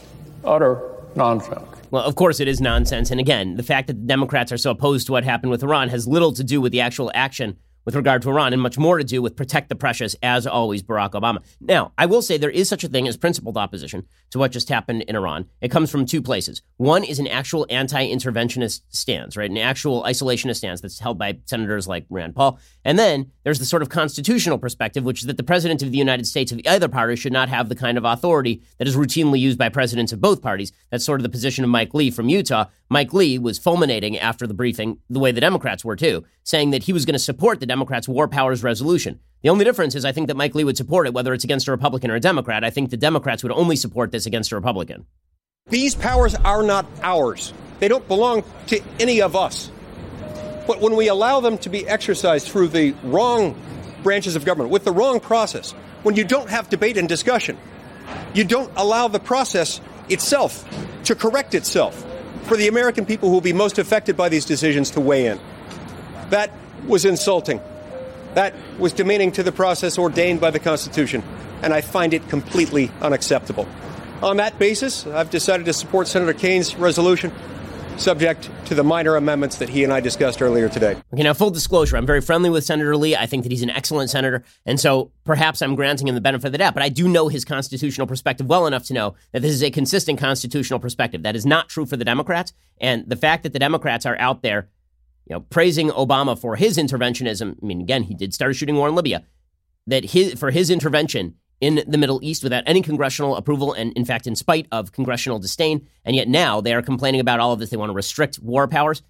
[0.44, 1.68] Utter nonsense.
[1.92, 3.12] Well, of course, it is nonsense.
[3.12, 5.88] And again, the fact that the Democrats are so opposed to what happened with Iran
[5.90, 7.59] has little to do with the actual action
[7.90, 10.81] with regard to Iran and much more to do with protect the precious, as always,
[10.81, 11.42] Barack Obama.
[11.61, 14.68] Now, I will say there is such a thing as principled opposition to what just
[14.68, 15.46] happened in Iran.
[15.61, 16.62] It comes from two places.
[16.76, 19.50] One is an actual anti interventionist stance, right?
[19.50, 22.61] An actual isolationist stance that's held by senators like Rand Paul.
[22.85, 25.98] And then there's the sort of constitutional perspective, which is that the president of the
[25.98, 29.40] United States of either party should not have the kind of authority that is routinely
[29.40, 30.70] used by presidents of both parties.
[30.90, 32.66] That's sort of the position of Mike Lee from Utah.
[32.88, 36.85] Mike Lee was fulminating after the briefing, the way the Democrats were too, saying that
[36.85, 39.21] he was going to support the Democrats' war powers resolution.
[39.43, 41.69] The only difference is I think that Mike Lee would support it whether it's against
[41.69, 42.64] a Republican or a Democrat.
[42.64, 45.07] I think the Democrats would only support this against a Republican.
[45.69, 47.53] These powers are not ours.
[47.79, 49.71] They don't belong to any of us.
[50.66, 53.61] But when we allow them to be exercised through the wrong
[54.03, 57.57] branches of government, with the wrong process, when you don't have debate and discussion,
[58.35, 60.69] you don't allow the process itself
[61.05, 62.05] to correct itself
[62.45, 65.40] for the American people who will be most affected by these decisions to weigh in.
[66.31, 66.53] That
[66.87, 67.61] was insulting.
[68.35, 71.23] That was demeaning to the process ordained by the Constitution,
[71.62, 73.66] and I find it completely unacceptable.
[74.23, 77.33] On that basis, I've decided to support Senator Kaine's resolution,
[77.97, 80.97] subject to the minor amendments that he and I discussed earlier today.
[81.12, 83.16] Okay, now full disclosure, I'm very friendly with Senator Lee.
[83.16, 86.47] I think that he's an excellent senator, and so perhaps I'm granting him the benefit
[86.47, 89.43] of the doubt, but I do know his constitutional perspective well enough to know that
[89.43, 91.25] this is a consistent constitutional perspective.
[91.25, 94.43] That is not true for the Democrats, and the fact that the Democrats are out
[94.43, 94.69] there,
[95.26, 98.76] you know, praising Obama for his interventionism, I mean, again, he did start a shooting
[98.76, 99.24] war in Libya,
[99.87, 104.04] that his, for his intervention in the Middle East without any congressional approval and, in
[104.04, 105.87] fact, in spite of congressional disdain.
[106.04, 107.70] And yet now they are complaining about all of this.
[107.70, 109.02] They want to restrict war powers.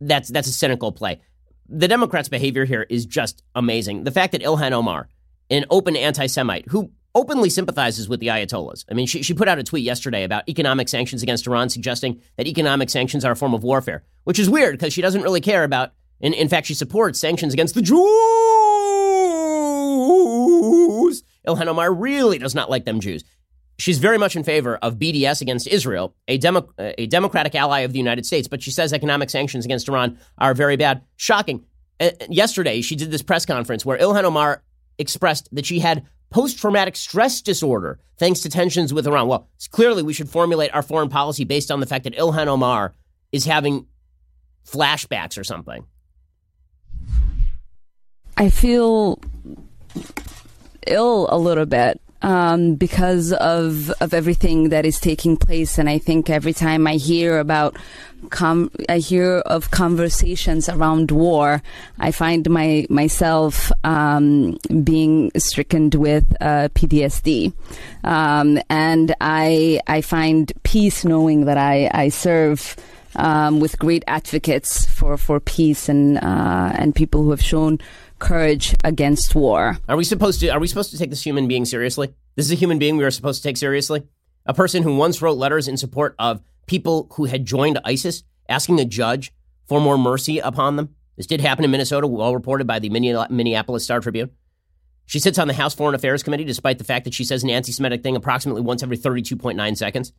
[0.00, 1.20] That's, that's a cynical play.
[1.68, 4.04] The Democrats' behavior here is just amazing.
[4.04, 5.08] The fact that Ilhan Omar,
[5.50, 8.84] an open anti Semite, who openly sympathizes with the Ayatollahs.
[8.90, 12.20] I mean, she, she put out a tweet yesterday about economic sanctions against Iran, suggesting
[12.36, 15.40] that economic sanctions are a form of warfare, which is weird because she doesn't really
[15.40, 17.98] care about, in, in fact, she supports sanctions against the Jews.
[21.46, 23.22] Ilhan Omar really does not like them Jews.
[23.78, 27.92] She's very much in favor of BDS against Israel, a, demo, a democratic ally of
[27.92, 31.02] the United States, but she says economic sanctions against Iran are very bad.
[31.16, 31.64] Shocking.
[32.00, 34.62] Uh, yesterday, she did this press conference where Ilhan Omar
[34.98, 39.28] expressed that she had post traumatic stress disorder thanks to tensions with Iran.
[39.28, 42.92] Well, clearly we should formulate our foreign policy based on the fact that Ilhan Omar
[43.30, 43.86] is having
[44.66, 45.86] flashbacks or something.
[48.36, 49.20] I feel
[50.88, 55.98] ill a little bit um, because of of everything that is taking place, and I
[55.98, 57.76] think every time I hear about
[58.30, 61.62] com- I hear of conversations around war,
[61.98, 67.52] I find my myself um, being stricken with uh, PTSD,
[68.04, 72.74] um, and I I find peace knowing that I I serve.
[73.16, 77.78] Um, with great advocates for, for peace and uh, and people who have shown
[78.24, 79.78] courage against war.
[79.88, 82.14] Are we supposed to are we supposed to take this human being seriously?
[82.36, 84.02] This is a human being we are supposed to take seriously?
[84.46, 88.80] A person who once wrote letters in support of people who had joined ISIS asking
[88.80, 89.32] a judge
[89.66, 90.94] for more mercy upon them.
[91.16, 94.30] This did happen in Minnesota, well reported by the Minneapolis Star Tribune.
[95.06, 97.50] She sits on the House Foreign Affairs Committee, despite the fact that she says an
[97.50, 100.12] anti Semitic thing approximately once every 32.9 seconds.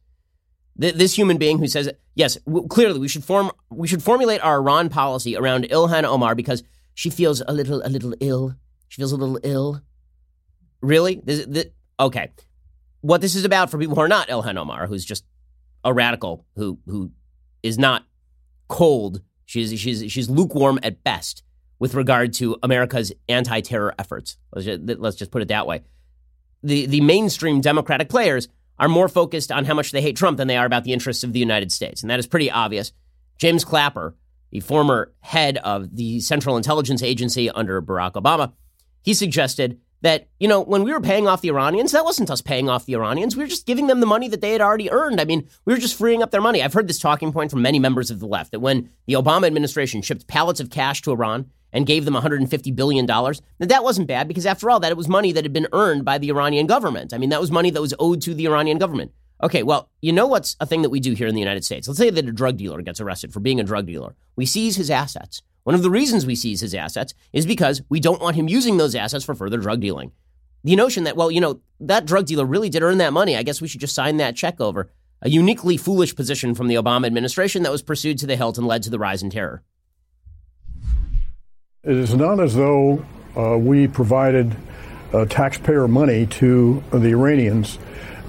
[0.78, 2.38] This human being who says, yes,
[2.70, 6.64] clearly we should form we should formulate our Iran policy around Ilhan Omar because
[6.96, 8.56] she feels a little a little ill.
[8.88, 9.82] She feels a little ill.
[10.82, 11.22] Really?
[11.24, 11.66] This, this,
[12.00, 12.32] okay.
[13.02, 15.26] What this is about for people who are not Ilhan Omar, who's just
[15.84, 17.12] a radical who who
[17.62, 18.04] is not
[18.68, 19.22] cold.
[19.46, 21.44] She's she's she's lukewarm at best
[21.78, 24.38] with regard to America's anti-terror efforts.
[24.54, 25.84] Let's just, let's just put it that way.
[26.64, 28.48] The the mainstream Democratic players
[28.80, 31.24] are more focused on how much they hate Trump than they are about the interests
[31.24, 32.92] of the United States, and that is pretty obvious.
[33.38, 34.16] James Clapper,
[34.52, 38.54] the former head of the Central Intelligence Agency under Barack Obama,
[39.02, 42.42] he suggested that, you know, when we were paying off the Iranians, that wasn't us
[42.42, 43.36] paying off the Iranians.
[43.36, 45.20] We were just giving them the money that they had already earned.
[45.20, 46.62] I mean, we were just freeing up their money.
[46.62, 49.48] I've heard this talking point from many members of the left that when the Obama
[49.48, 54.08] administration shipped pallets of cash to Iran and gave them $150 billion, that that wasn't
[54.08, 56.68] bad because, after all, that it was money that had been earned by the Iranian
[56.68, 57.14] government.
[57.14, 59.12] I mean, that was money that was owed to the Iranian government.
[59.44, 61.88] Okay, well, you know what's a thing that we do here in the United States?
[61.88, 64.16] Let's say that a drug dealer gets arrested for being a drug dealer.
[64.36, 65.42] We seize his assets.
[65.64, 68.78] One of the reasons we seize his assets is because we don't want him using
[68.78, 70.12] those assets for further drug dealing
[70.66, 73.38] the notion that, well, you know, that drug dealer really did earn that money.
[73.38, 74.90] I guess we should just sign that check over.
[75.22, 78.66] A uniquely foolish position from the Obama administration that was pursued to the hilt and
[78.66, 79.62] led to the rise in terror.
[81.84, 83.06] It is not as though
[83.38, 84.58] uh, we provided
[85.14, 87.78] uh, taxpayer money to the Iranians.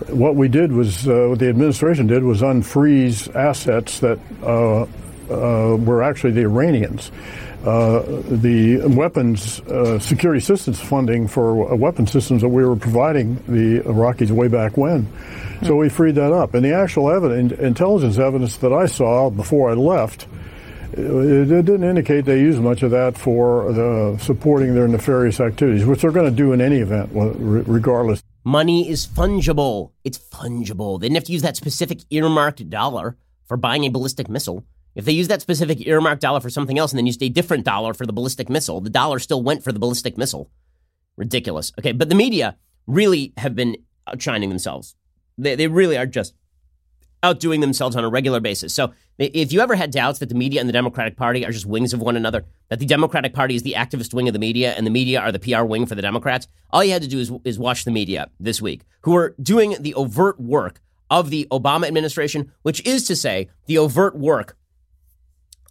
[0.08, 4.82] What we did was, uh, what the administration did was unfreeze assets that uh,
[5.30, 7.10] uh, were actually the Iranians.
[7.64, 13.80] Uh, the weapons uh, security assistance funding for weapon systems that we were providing the
[13.80, 15.08] Iraqis way back when.
[15.64, 16.54] So we freed that up.
[16.54, 20.28] And the actual evidence, intelligence evidence that I saw before I left,
[20.92, 26.02] it didn't indicate they used much of that for the, supporting their nefarious activities, which
[26.02, 28.22] they're going to do in any event, regardless.
[28.46, 29.90] Money is fungible.
[30.04, 31.00] It's fungible.
[31.00, 34.64] They didn't have to use that specific earmarked dollar for buying a ballistic missile.
[34.94, 37.64] If they used that specific earmarked dollar for something else and then used a different
[37.64, 40.48] dollar for the ballistic missile, the dollar still went for the ballistic missile.
[41.16, 41.72] Ridiculous.
[41.76, 42.56] Okay, but the media
[42.86, 44.94] really have been outshining themselves.
[45.36, 46.32] They, they really are just
[47.26, 48.72] outdoing themselves on a regular basis.
[48.72, 51.66] So if you ever had doubts that the media and the Democratic Party are just
[51.66, 54.74] wings of one another, that the Democratic Party is the activist wing of the media
[54.74, 57.18] and the media are the PR wing for the Democrats, all you had to do
[57.18, 61.48] is, is watch the media this week, who are doing the overt work of the
[61.50, 64.56] Obama administration, which is to say, the overt work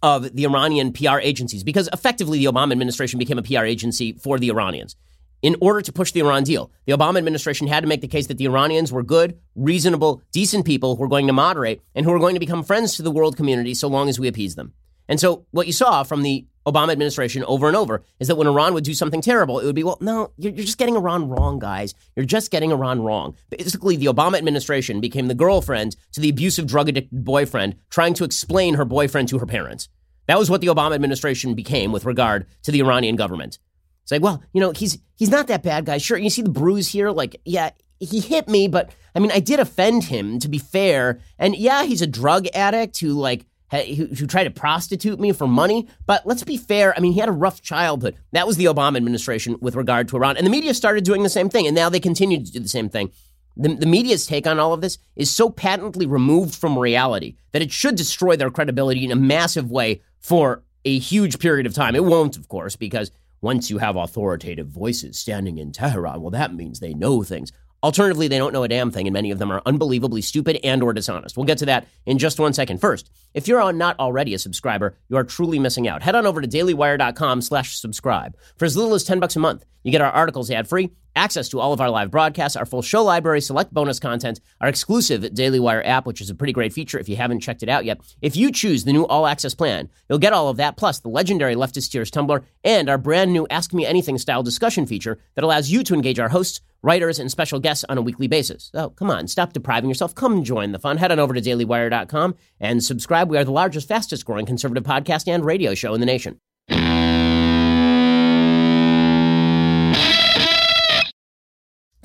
[0.02, 4.38] of the Iranian PR agencies because effectively the Obama administration became a PR agency for
[4.38, 4.94] the Iranians.
[5.42, 8.26] In order to push the Iran deal, the Obama administration had to make the case
[8.28, 12.12] that the Iranians were good, reasonable, decent people who were going to moderate and who
[12.12, 14.72] were going to become friends to the world community so long as we appease them.
[15.08, 18.48] And so what you saw from the Obama administration over and over is that when
[18.48, 21.28] Iran would do something terrible, it would be, well, no, you're, you're, just getting Iran
[21.28, 21.94] wrong, guys.
[22.16, 23.36] You're just getting Iran wrong.
[23.50, 28.24] Basically, the Obama administration became the girlfriend to the abusive, drug addicted boyfriend trying to
[28.24, 29.88] explain her boyfriend to her parents.
[30.26, 33.60] That was what the Obama administration became with regard to the Iranian government.
[34.06, 35.98] It's like, well, you know, he's he's not that bad guy.
[35.98, 37.10] Sure, you see the bruise here.
[37.10, 41.18] Like, yeah, he hit me, but I mean, I did offend him to be fair.
[41.40, 45.48] And yeah, he's a drug addict who like who, who tried to prostitute me for
[45.48, 45.88] money.
[46.06, 46.96] But let's be fair.
[46.96, 48.14] I mean, he had a rough childhood.
[48.30, 50.36] That was the Obama administration with regard to Iran.
[50.36, 51.66] And the media started doing the same thing.
[51.66, 53.10] And now they continue to do the same thing.
[53.56, 57.62] The, the media's take on all of this is so patently removed from reality that
[57.62, 61.96] it should destroy their credibility in a massive way for a huge period of time.
[61.96, 63.10] It won't, of course, because
[63.46, 67.52] once you have authoritative voices standing in Tehran, well, that means they know things.
[67.80, 70.82] Alternatively, they don't know a damn thing, and many of them are unbelievably stupid and
[70.82, 71.36] or dishonest.
[71.36, 72.80] We'll get to that in just one second.
[72.80, 76.02] First, if you're not already a subscriber, you are truly missing out.
[76.02, 78.36] Head on over to dailywire.com slash subscribe.
[78.56, 81.58] For as little as 10 bucks a month, you get our articles ad-free, access to
[81.58, 85.58] all of our live broadcasts, our full show library, select bonus content, our exclusive Daily
[85.58, 87.98] Wire app, which is a pretty great feature if you haven't checked it out yet.
[88.22, 91.08] If you choose the new all access plan, you'll get all of that, plus the
[91.08, 95.44] legendary Leftist Tears Tumblr and our brand new Ask Me Anything style discussion feature that
[95.44, 98.70] allows you to engage our hosts, writers, and special guests on a weekly basis.
[98.72, 100.14] So come on, stop depriving yourself.
[100.14, 100.98] Come join the fun.
[100.98, 103.30] Head on over to dailywire.com and subscribe.
[103.30, 106.40] We are the largest, fastest growing conservative podcast and radio show in the nation.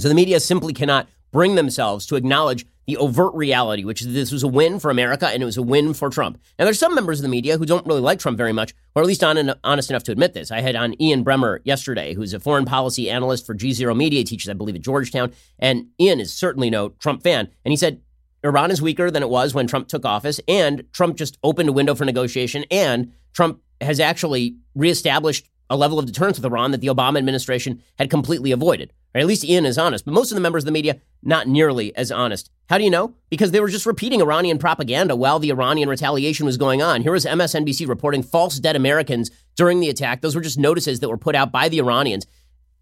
[0.01, 4.31] So the media simply cannot bring themselves to acknowledge the overt reality, which is this
[4.31, 6.39] was a win for America and it was a win for Trump.
[6.57, 9.03] And there's some members of the media who don't really like Trump very much, or
[9.03, 10.51] at least on, honest enough to admit this.
[10.51, 14.23] I had on Ian Bremmer yesterday, who's a foreign policy analyst for G Zero Media,
[14.23, 15.31] teaches, I believe, at Georgetown.
[15.59, 17.47] And Ian is certainly no Trump fan.
[17.63, 18.01] And he said,
[18.43, 21.73] Iran is weaker than it was when Trump took office, and Trump just opened a
[21.73, 26.81] window for negotiation, and Trump has actually reestablished a level of deterrence with Iran that
[26.81, 28.91] the Obama administration had completely avoided.
[29.13, 31.47] Or at least Ian is honest, but most of the members of the media, not
[31.47, 32.49] nearly as honest.
[32.69, 33.13] How do you know?
[33.29, 37.01] Because they were just repeating Iranian propaganda while the Iranian retaliation was going on.
[37.01, 40.21] Here was MSNBC reporting false dead Americans during the attack.
[40.21, 42.25] Those were just notices that were put out by the Iranians.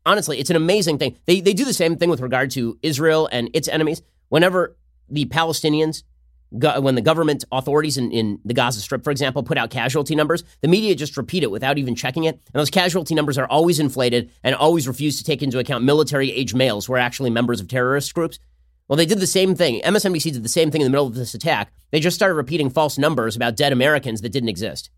[0.06, 1.18] Honestly, it's an amazing thing.
[1.26, 4.04] They, they do the same thing with regard to Israel and its enemies.
[4.30, 4.78] Whenever
[5.10, 6.04] the Palestinians
[6.52, 10.44] when the government authorities in, in, the Gaza Strip, for example, put out casualty numbers,
[10.62, 12.36] the media just repeat it without even checking it.
[12.36, 16.32] And those casualty numbers are always inflated and always refuse to take into account military
[16.32, 18.40] age males who are actually members of terrorist groups.
[18.88, 19.82] Well, they did the same thing.
[19.82, 21.72] MSNBC did the same thing in the middle of this attack.
[21.92, 24.90] They just started repeating false numbers about dead Americans that didn't exist.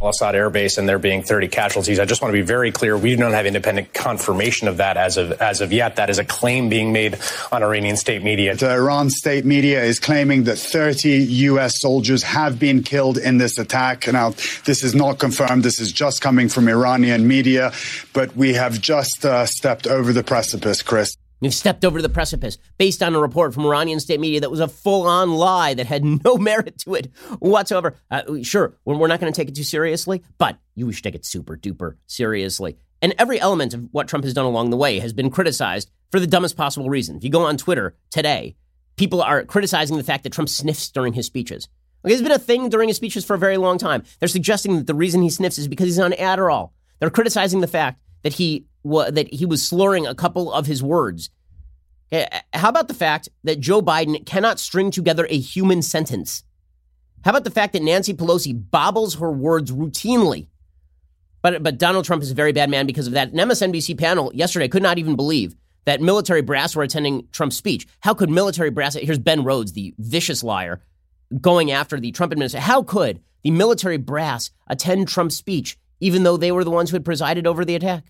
[0.00, 1.98] Assad Air Base and there being 30 casualties.
[1.98, 2.96] I just want to be very clear.
[2.96, 5.96] We do not have independent confirmation of that as of as of yet.
[5.96, 7.18] That is a claim being made
[7.50, 8.54] on Iranian state media.
[8.54, 11.10] The Iran state media is claiming that 30
[11.50, 11.80] U.S.
[11.80, 14.06] soldiers have been killed in this attack.
[14.06, 14.30] Now,
[14.64, 15.64] this is not confirmed.
[15.64, 17.72] This is just coming from Iranian media,
[18.12, 21.16] but we have just uh, stepped over the precipice, Chris.
[21.40, 24.60] You've stepped over the precipice based on a report from Iranian state media that was
[24.60, 27.94] a full on lie that had no merit to it whatsoever.
[28.10, 31.24] Uh, sure, we're not going to take it too seriously, but you should take it
[31.24, 32.76] super duper seriously.
[33.00, 36.18] And every element of what Trump has done along the way has been criticized for
[36.18, 37.16] the dumbest possible reason.
[37.16, 38.56] If you go on Twitter today,
[38.96, 41.68] people are criticizing the fact that Trump sniffs during his speeches.
[42.04, 44.02] Okay, it's been a thing during his speeches for a very long time.
[44.18, 46.70] They're suggesting that the reason he sniffs is because he's on Adderall.
[46.98, 48.66] They're criticizing the fact that he
[49.10, 51.30] that he was slurring a couple of his words.
[52.10, 56.44] Eh, how about the fact that Joe Biden cannot string together a human sentence?
[57.24, 60.48] How about the fact that Nancy Pelosi bobbles her words routinely?
[61.42, 63.32] But, but Donald Trump is a very bad man because of that.
[63.32, 67.86] An MSNBC panel yesterday could not even believe that military brass were attending Trump's speech.
[68.00, 70.82] How could military brass, here's Ben Rhodes, the vicious liar,
[71.40, 72.64] going after the Trump administration.
[72.64, 76.96] How could the military brass attend Trump's speech, even though they were the ones who
[76.96, 78.04] had presided over the attack?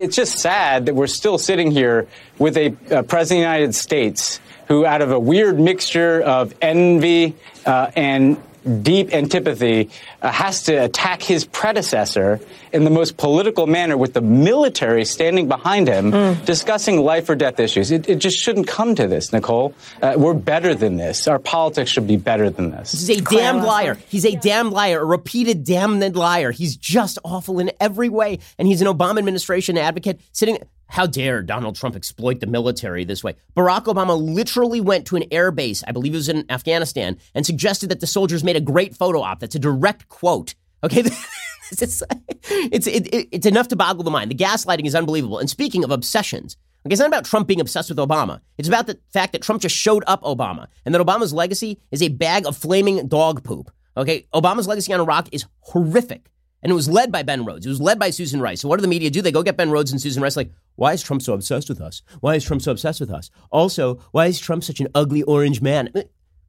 [0.00, 2.08] It's just sad that we're still sitting here
[2.38, 6.54] with a, a president of the United States who, out of a weird mixture of
[6.62, 7.36] envy
[7.66, 8.42] uh, and
[8.82, 9.90] deep antipathy,
[10.22, 12.40] uh, has to attack his predecessor
[12.72, 16.44] in the most political manner with the military standing behind him mm.
[16.44, 17.90] discussing life or death issues.
[17.90, 19.74] It, it, just shouldn't come to this, Nicole.
[20.02, 21.26] Uh, we're better than this.
[21.26, 22.92] Our politics should be better than this.
[22.92, 23.98] He's a damned liar.
[24.08, 26.50] He's a damned liar, a repeated damned liar.
[26.50, 28.38] He's just awful in every way.
[28.58, 30.58] And he's an Obama administration advocate sitting.
[30.90, 33.36] How dare Donald Trump exploit the military this way?
[33.56, 37.46] Barack Obama literally went to an air base, I believe it was in Afghanistan, and
[37.46, 39.38] suggested that the soldiers made a great photo op.
[39.38, 40.56] That's a direct quote.
[40.82, 41.00] Okay.
[41.70, 42.02] it's,
[42.42, 44.32] it's, it, it's enough to boggle the mind.
[44.32, 45.38] The gaslighting is unbelievable.
[45.38, 48.40] And speaking of obsessions, okay, it's not about Trump being obsessed with Obama.
[48.58, 52.02] It's about the fact that Trump just showed up Obama and that Obama's legacy is
[52.02, 53.70] a bag of flaming dog poop.
[53.96, 54.26] Okay.
[54.34, 56.30] Obama's legacy on Iraq is horrific.
[56.62, 57.64] And it was led by Ben Rhodes.
[57.64, 58.60] It was led by Susan Rice.
[58.60, 59.22] So what do the media do?
[59.22, 61.78] They go get Ben Rhodes and Susan Rice like, why is Trump so obsessed with
[61.78, 62.00] us?
[62.20, 63.30] Why is Trump so obsessed with us?
[63.50, 65.90] Also, why is Trump such an ugly orange man?
[65.94, 66.04] Uh,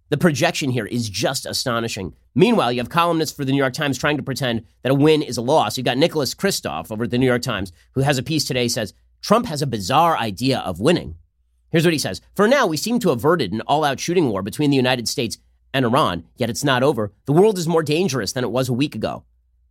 [0.07, 2.15] the projection here is just astonishing.
[2.33, 5.21] Meanwhile, you have columnists for the New York Times trying to pretend that a win
[5.21, 5.77] is a loss.
[5.77, 8.69] You've got Nicholas Kristof over at the New York Times, who has a piece today
[8.69, 11.15] says Trump has a bizarre idea of winning.
[11.69, 14.29] Here's what he says For now, we seem to have averted an all out shooting
[14.29, 15.39] war between the United States
[15.73, 17.11] and Iran, yet it's not over.
[17.25, 19.25] The world is more dangerous than it was a week ago.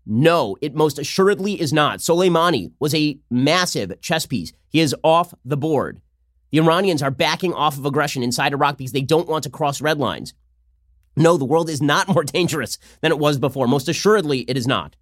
[0.07, 2.01] No, it most assuredly is not.
[2.01, 4.53] Soleimani was a massive chess piece.
[4.69, 6.01] He is off the board.
[6.51, 9.81] The Iranians are backing off of aggression inside Iraq because they don't want to cross
[9.81, 10.35] red lines.
[11.17, 13.69] No, the world is not more dangerous than it was before.
[13.69, 14.97] Most assuredly, it is not.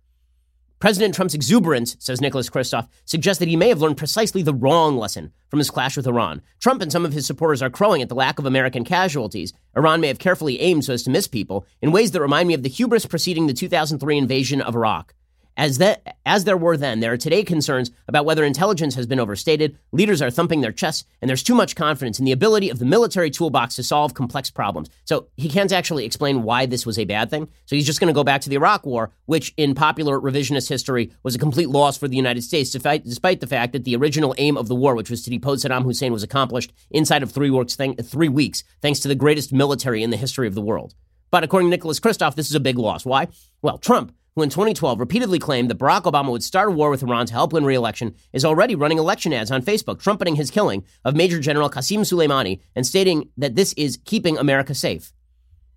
[0.81, 4.97] President Trump's exuberance, says Nicholas Kristof, suggests that he may have learned precisely the wrong
[4.97, 6.41] lesson from his clash with Iran.
[6.61, 9.53] Trump and some of his supporters are crowing at the lack of American casualties.
[9.77, 12.55] Iran may have carefully aimed so as to miss people in ways that remind me
[12.55, 15.15] of the hubris preceding the 2003 invasion of Iraq.
[15.59, 19.19] As, that, as there were then, there are today concerns about whether intelligence has been
[19.19, 22.79] overstated, leaders are thumping their chests, and there's too much confidence in the ability of
[22.79, 24.89] the military toolbox to solve complex problems.
[25.05, 27.49] So he can't actually explain why this was a bad thing.
[27.67, 30.69] So he's just going to go back to the Iraq War, which in popular revisionist
[30.69, 34.37] history was a complete loss for the United States, despite, the fact that the original
[34.39, 37.51] aim of the war, which was to depose Saddam Hussein, was accomplished inside of three,
[37.51, 40.95] th- three weeks, thanks to the greatest military in the history of the world.
[41.33, 43.05] But according to Nicholas Kristof, this is a big loss.
[43.05, 43.27] Why?
[43.61, 47.03] Well, Trump who in 2012 repeatedly claimed that Barack Obama would start a war with
[47.03, 50.85] Iran to help win re-election, is already running election ads on Facebook, trumpeting his killing
[51.05, 55.13] of Major General Qasem Soleimani and stating that this is keeping America safe.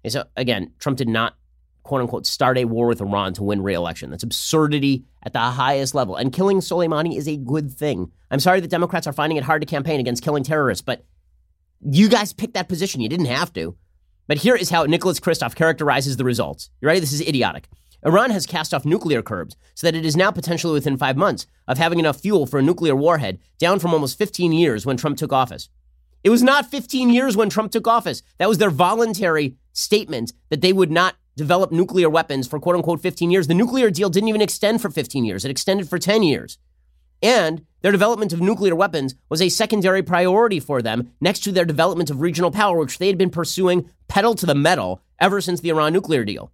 [0.03, 1.38] And so again, Trump did not
[1.82, 4.12] quote unquote start a war with Iran to win re-election.
[4.12, 6.16] That's absurdity at the highest level.
[6.16, 8.12] And killing Soleimani is a good thing.
[8.30, 11.03] I'm sorry that Democrats are finding it hard to campaign against killing terrorists, but
[11.84, 13.01] you guys picked that position.
[13.01, 13.76] You didn't have to.
[14.28, 16.70] But here is how Nicholas Kristof characterizes the results.
[16.80, 16.99] You ready?
[16.99, 17.68] This is idiotic.
[18.04, 21.45] Iran has cast off nuclear curbs so that it is now potentially within five months
[21.68, 25.18] of having enough fuel for a nuclear warhead, down from almost 15 years when Trump
[25.18, 25.70] took office.
[26.24, 28.24] It was not 15 years when Trump took office.
[28.38, 33.02] That was their voluntary statement that they would not develop nuclear weapons for quote unquote
[33.02, 33.47] 15 years.
[33.47, 36.58] The nuclear deal didn't even extend for 15 years, it extended for 10 years.
[37.24, 41.66] And their development of nuclear weapons was a secondary priority for them next to their
[41.66, 45.60] development of regional power, which they had been pursuing pedal to the metal ever since
[45.62, 46.52] the Iran nuclear deal.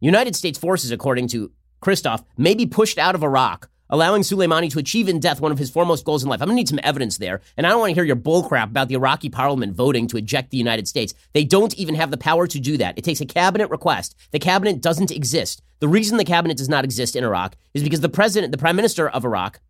[0.00, 1.50] United States forces, according to
[1.82, 5.58] Kristof, may be pushed out of Iraq, allowing Soleimani to achieve in death one of
[5.58, 6.42] his foremost goals in life.
[6.42, 7.40] I'm going to need some evidence there.
[7.56, 10.50] And I don't want to hear your bullcrap about the Iraqi parliament voting to eject
[10.50, 11.14] the United States.
[11.32, 12.98] They don't even have the power to do that.
[12.98, 14.16] It takes a cabinet request.
[14.32, 15.62] The cabinet doesn't exist.
[15.78, 18.76] The reason the cabinet does not exist in Iraq is because the president, the prime
[18.76, 19.60] minister of Iraq,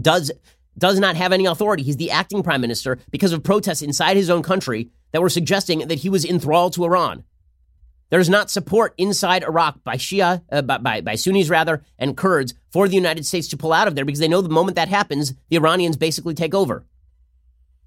[0.00, 0.30] does
[0.76, 1.84] does not have any authority.
[1.84, 5.86] He's the acting prime minister because of protests inside his own country that were suggesting
[5.86, 7.22] that he was enthralled to Iran.
[8.10, 12.54] There's not support inside Iraq by Shia, uh, by, by, by Sunnis rather, and Kurds
[12.70, 14.88] for the United States to pull out of there because they know the moment that
[14.88, 16.86] happens, the Iranians basically take over.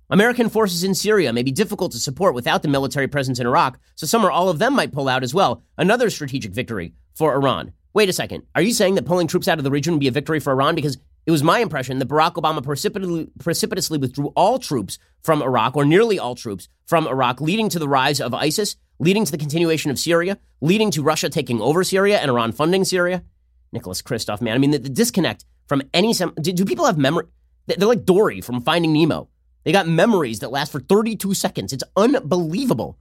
[0.10, 3.78] American forces in Syria may be difficult to support without the military presence in Iraq,
[3.96, 5.64] so some or all of them might pull out as well.
[5.78, 7.74] Another strategic victory for Iran.
[7.94, 8.44] Wait a second.
[8.56, 10.54] Are you saying that pulling troops out of the region would be a victory for
[10.54, 10.76] Iran?
[10.76, 15.76] Because it was my impression that Barack Obama precipitously, precipitously withdrew all troops from Iraq,
[15.76, 19.38] or nearly all troops from Iraq, leading to the rise of ISIS leading to the
[19.38, 23.24] continuation of Syria, leading to Russia taking over Syria and Iran funding Syria.
[23.72, 24.56] Nicholas Kristof, man.
[24.56, 26.14] I mean, the, the disconnect from any.
[26.14, 27.26] Do, do people have memory?
[27.68, 29.30] They're like Dory from Finding Nemo.
[29.64, 31.74] They got memories that last for 32 seconds.
[31.74, 32.98] It's unbelievable.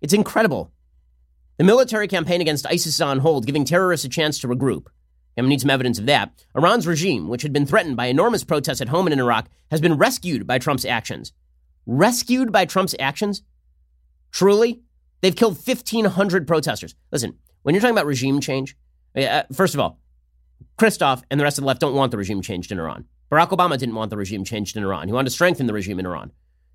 [0.00, 0.72] It's incredible.
[1.58, 4.86] The military campaign against ISIS is on hold, giving terrorists a chance to regroup.
[5.36, 6.46] And we need some evidence of that.
[6.54, 9.80] Iran's regime, which had been threatened by enormous protests at home and in Iraq, has
[9.80, 11.32] been rescued by Trump's actions.
[11.86, 13.42] Rescued by Trump's actions?
[14.30, 14.82] Truly?
[15.24, 16.94] They've killed 1,500 protesters.
[17.10, 18.76] Listen, when you're talking about regime change,
[19.16, 19.98] uh, first of all,
[20.78, 23.06] Kristof and the rest of the left don't want the regime changed in Iran.
[23.32, 25.08] Barack Obama didn't want the regime changed in Iran.
[25.08, 26.30] He wanted to strengthen the regime in Iran.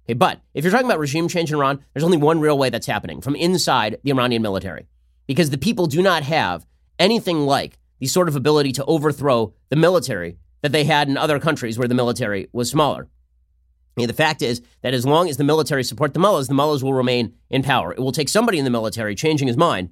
[0.08, 2.72] Okay, but if you're talking about regime change in Iran, there's only one real way
[2.72, 4.88] that's happening from inside the Iranian military.
[5.28, 6.66] Because the people do not have
[6.98, 11.40] anything like the sort of ability to overthrow the military that they had in other
[11.40, 13.08] countries where the military was smaller
[14.06, 16.94] the fact is that as long as the military support the mullahs, the mullahs will
[16.94, 17.94] remain in power.
[17.94, 19.90] It will take somebody in the military changing his mind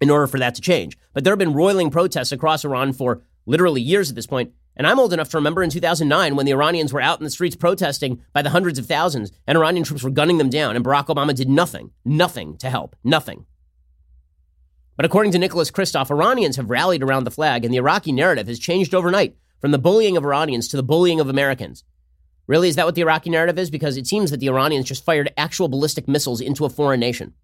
[0.00, 0.96] in order for that to change.
[1.12, 4.52] But there have been roiling protests across Iran for literally years at this point.
[4.76, 7.30] And I'm old enough to remember in 2009 when the Iranians were out in the
[7.30, 10.84] streets protesting by the hundreds of thousands and Iranian troops were gunning them down and
[10.84, 13.46] Barack Obama did nothing, nothing to help, nothing.
[14.96, 18.48] But according to Nicholas Kristof, Iranians have rallied around the flag and the Iraqi narrative
[18.48, 21.84] has changed overnight from the bullying of Iranians to the bullying of Americans.
[22.46, 23.70] Really, is that what the Iraqi narrative is?
[23.70, 27.34] Because it seems that the Iranians just fired actual ballistic missiles into a foreign nation.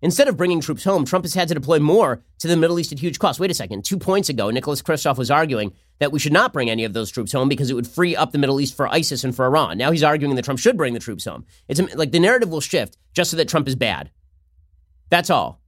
[0.00, 2.92] Instead of bringing troops home, Trump has had to deploy more to the Middle East
[2.92, 3.40] at huge cost.
[3.40, 3.84] Wait a second.
[3.84, 7.10] Two points ago, Nicholas Kristof was arguing that we should not bring any of those
[7.10, 9.76] troops home because it would free up the Middle East for ISIS and for Iran.
[9.76, 11.44] Now he's arguing that Trump should bring the troops home.
[11.66, 14.10] It's like the narrative will shift just so that Trump is bad.
[15.10, 15.60] That's all.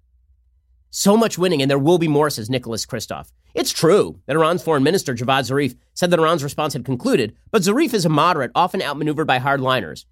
[0.93, 3.31] So much winning, and there will be more, says Nicholas Kristof.
[3.55, 7.63] It's true that Iran's foreign minister, Javad Zarif, said that Iran's response had concluded, but
[7.63, 10.05] Zarif is a moderate, often outmaneuvered by hardliners.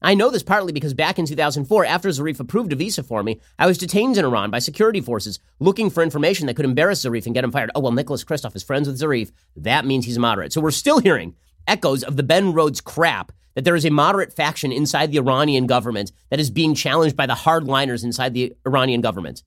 [0.00, 3.38] I know this partly because back in 2004, after Zarif approved a visa for me,
[3.58, 7.26] I was detained in Iran by security forces looking for information that could embarrass Zarif
[7.26, 7.70] and get him fired.
[7.74, 9.30] Oh, well, Nicholas Kristof is friends with Zarif.
[9.56, 10.54] That means he's a moderate.
[10.54, 11.34] So we're still hearing
[11.66, 15.66] echoes of the Ben Rhodes crap that there is a moderate faction inside the Iranian
[15.66, 19.42] government that is being challenged by the hardliners inside the Iranian government.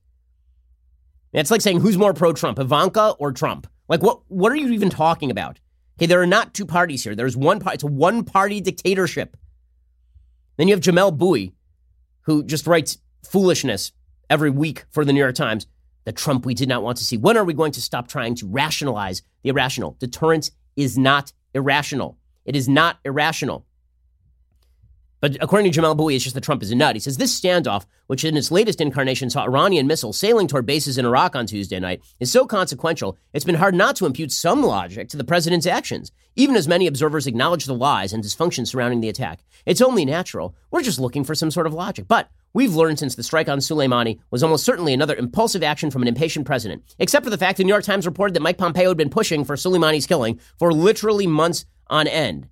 [1.33, 3.67] It's like saying who's more pro Trump, Ivanka or Trump?
[3.87, 5.59] Like what what are you even talking about?
[5.97, 7.15] Okay, there are not two parties here.
[7.15, 7.75] There's one party.
[7.75, 9.35] It's a one party dictatorship.
[10.57, 11.53] Then you have Jamelle Bouie,
[12.21, 13.91] who just writes foolishness
[14.29, 15.67] every week for the New York Times.
[16.05, 17.17] The Trump we did not want to see.
[17.17, 19.97] When are we going to stop trying to rationalize the irrational?
[19.99, 22.17] Deterrence is not irrational.
[22.45, 23.66] It is not irrational.
[25.19, 26.95] But according to Jamelle Bouie, it's just that Trump is a nut.
[26.95, 30.97] He says this standoff, which in its latest incarnation saw Iranian missiles sailing toward bases
[30.97, 34.61] in Iraq on Tuesday night, is so consequential, it's been hard not to impute some
[34.61, 39.01] logic to the president's actions, even as many observers acknowledge the lies and dysfunction surrounding
[39.01, 39.43] the attack.
[39.65, 40.55] It's only natural.
[40.69, 42.07] We're just looking for some sort of logic.
[42.07, 46.03] But we've learned since the strike on Soleimani was almost certainly another impulsive action from
[46.03, 48.89] an impatient president, except for the fact the New York Times reported that Mike Pompeo
[48.89, 52.47] had been pushing for Soleimani's killing for literally months on end.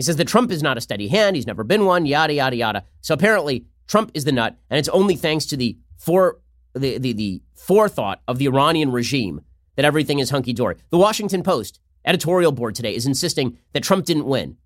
[0.00, 1.36] He says that Trump is not a steady hand.
[1.36, 2.84] He's never been one, yada, yada, yada.
[3.02, 6.38] So apparently, Trump is the nut, and it's only thanks to the, for,
[6.72, 9.42] the, the, the forethought of the Iranian regime
[9.76, 10.76] that everything is hunky dory.
[10.88, 14.56] The Washington Post editorial board today is insisting that Trump didn't win.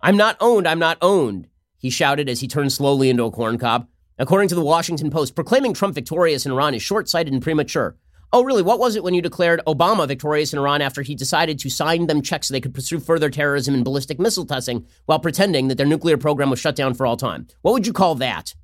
[0.00, 3.58] I'm not owned, I'm not owned, he shouted as he turned slowly into a corn
[3.58, 3.88] cob.
[4.18, 7.94] According to the Washington Post, proclaiming Trump victorious in Iran is short sighted and premature.
[8.32, 8.62] Oh, really?
[8.62, 12.06] What was it when you declared Obama victorious in Iran after he decided to sign
[12.06, 15.78] them checks so they could pursue further terrorism and ballistic missile testing while pretending that
[15.78, 17.48] their nuclear program was shut down for all time?
[17.62, 18.54] What would you call that?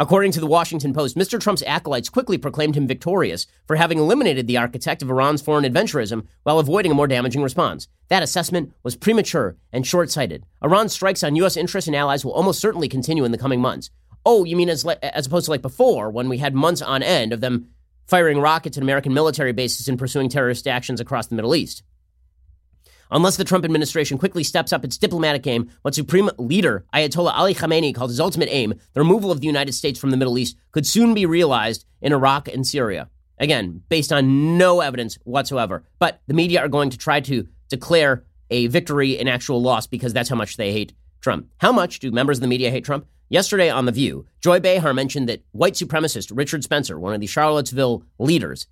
[0.00, 1.40] According to the Washington Post, Mr.
[1.40, 6.24] Trump's acolytes quickly proclaimed him victorious for having eliminated the architect of Iran's foreign adventurism
[6.44, 7.88] while avoiding a more damaging response.
[8.06, 10.46] That assessment was premature and short sighted.
[10.62, 11.56] Iran's strikes on U.S.
[11.56, 13.90] interests and allies will almost certainly continue in the coming months.
[14.24, 17.02] Oh, you mean as, le- as opposed to like before, when we had months on
[17.02, 17.70] end of them
[18.08, 21.82] firing rockets at American military bases and pursuing terrorist actions across the Middle East.
[23.10, 27.54] Unless the Trump administration quickly steps up its diplomatic game, what Supreme Leader Ayatollah Ali
[27.54, 30.56] Khamenei called his ultimate aim, the removal of the United States from the Middle East,
[30.72, 33.08] could soon be realized in Iraq and Syria.
[33.38, 35.84] Again, based on no evidence whatsoever.
[35.98, 40.12] But the media are going to try to declare a victory an actual loss because
[40.12, 41.48] that's how much they hate Trump.
[41.58, 43.06] How much do members of the media hate Trump?
[43.28, 47.26] Yesterday on The View, Joy Behar mentioned that white supremacist Richard Spencer, one of the
[47.26, 48.66] Charlottesville leaders,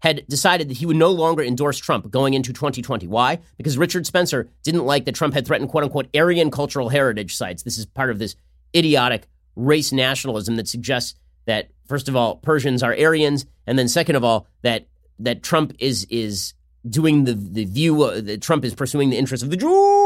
[0.00, 3.06] had decided that he would no longer endorse Trump going into 2020.
[3.06, 3.38] Why?
[3.56, 7.62] Because Richard Spencer didn't like that Trump had threatened quote unquote Aryan cultural heritage sites.
[7.62, 8.36] This is part of this
[8.74, 11.14] idiotic race nationalism that suggests
[11.46, 14.86] that, first of all, Persians are Aryans, and then second of all, that
[15.18, 16.52] that Trump is is
[16.88, 20.05] doing the the view uh, that Trump is pursuing the interests of the Jews.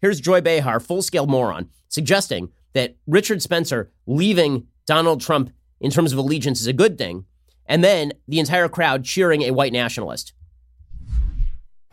[0.00, 6.12] Here's Joy Behar, full scale moron, suggesting that Richard Spencer leaving Donald Trump in terms
[6.12, 7.24] of allegiance is a good thing,
[7.66, 10.32] and then the entire crowd cheering a white nationalist.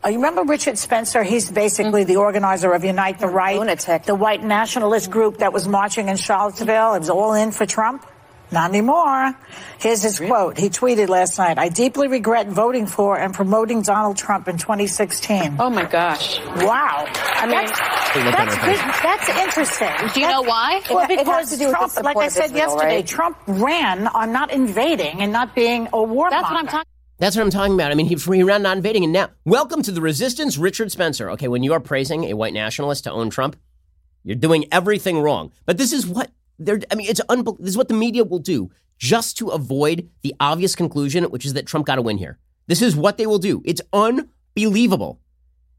[0.02, 1.22] Uh, you remember Richard Spencer?
[1.22, 4.04] He's basically the organizer of Unite the Right, Lunatic.
[4.04, 6.94] the white nationalist group that was marching in Charlottesville.
[6.94, 8.06] It was all in for Trump.
[8.52, 9.34] Not anymore.
[9.78, 10.30] Here's his really?
[10.30, 10.58] quote.
[10.58, 15.56] He tweeted last night, I deeply regret voting for and promoting Donald Trump in 2016.
[15.58, 16.40] Oh my gosh.
[16.40, 17.06] Wow.
[17.14, 20.08] I mean, that's, that's, that's interesting.
[20.14, 20.82] Do you know why?
[20.90, 23.06] Well, because Trump, like I said Israel, yesterday, right?
[23.06, 26.90] Trump ran on not invading and not being a war That's what I'm talking
[27.20, 27.92] that's what I'm talking about.
[27.92, 31.30] I mean, he, he ran not invading, and now, welcome to the resistance, Richard Spencer.
[31.32, 33.56] Okay, when you are praising a white nationalist to own Trump,
[34.24, 35.52] you're doing everything wrong.
[35.66, 36.30] But this is what
[36.60, 37.64] they're, I mean, it's unbelievable.
[37.64, 41.54] This is what the media will do just to avoid the obvious conclusion, which is
[41.54, 42.38] that Trump got to win here.
[42.68, 43.62] This is what they will do.
[43.64, 45.20] It's unbelievable.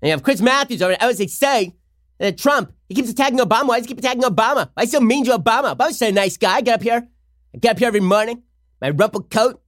[0.01, 0.81] And you have Chris Matthews.
[0.81, 1.75] I always say
[2.19, 3.67] that Trump, he keeps attacking Obama.
[3.67, 4.69] Why does he keep attacking Obama?
[4.79, 5.75] He so mean to Obama?
[5.75, 6.55] Obama's such a nice guy.
[6.55, 7.07] I get up here.
[7.53, 8.41] I get up here every morning.
[8.81, 9.61] My rumpled coat.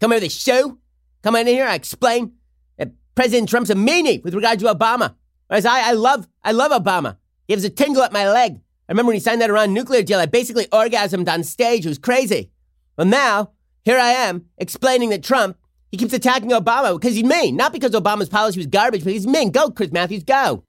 [0.00, 0.78] Come here over the show.
[1.22, 1.66] Come in here.
[1.66, 2.32] I explain
[2.78, 5.14] that President Trump's a meanie with regard to Obama.
[5.48, 7.18] Whereas I, I love, I love Obama.
[7.46, 8.60] He gives a tingle at my leg.
[8.88, 11.86] I remember when he signed that Iran nuclear deal, I basically orgasmed on stage.
[11.86, 12.50] It was crazy.
[12.96, 13.50] Well, now,
[13.84, 15.56] here I am explaining that Trump,
[15.90, 17.56] he keeps attacking Obama because he's mean.
[17.56, 19.50] Not because Obama's policy was garbage, but he's mean.
[19.50, 20.64] Go, Chris Matthews, go.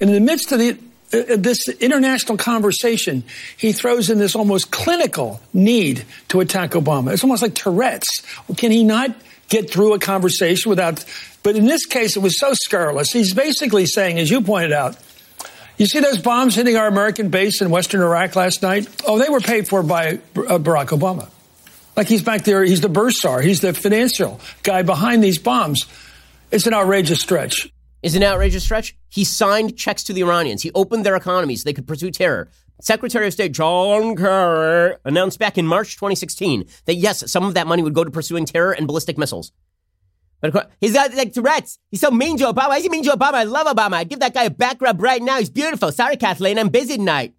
[0.00, 0.76] In the midst of the,
[1.12, 3.22] uh, this international conversation,
[3.56, 7.12] he throws in this almost clinical need to attack Obama.
[7.12, 8.08] It's almost like Tourette's.
[8.56, 9.14] Can he not
[9.48, 11.04] get through a conversation without?
[11.44, 13.12] But in this case, it was so scurrilous.
[13.12, 14.96] He's basically saying, as you pointed out,
[15.76, 18.88] you see those bombs hitting our American base in western Iraq last night?
[19.06, 21.28] Oh, they were paid for by uh, Barack Obama.
[21.96, 25.86] Like he's back there, he's the bursar, he's the financial guy behind these bombs.
[26.50, 27.68] It's an outrageous stretch.
[28.02, 28.96] is an outrageous stretch.
[29.08, 30.62] He signed checks to the Iranians.
[30.62, 31.62] He opened their economies.
[31.62, 32.48] so they could pursue terror.
[32.80, 37.66] Secretary of State John Kerry announced back in March 2016 that yes, some of that
[37.66, 39.52] money would go to pursuing terror and ballistic missiles.
[40.52, 41.78] But he's got like Tourette's.
[41.90, 42.68] He's so mean to Obama.
[42.68, 43.34] Why is he mean to Obama?
[43.34, 43.94] I love Obama.
[43.94, 45.38] I'd give that guy a back rub right now.
[45.38, 45.90] He's beautiful.
[45.90, 46.58] Sorry, Kathleen.
[46.58, 47.34] I'm busy tonight.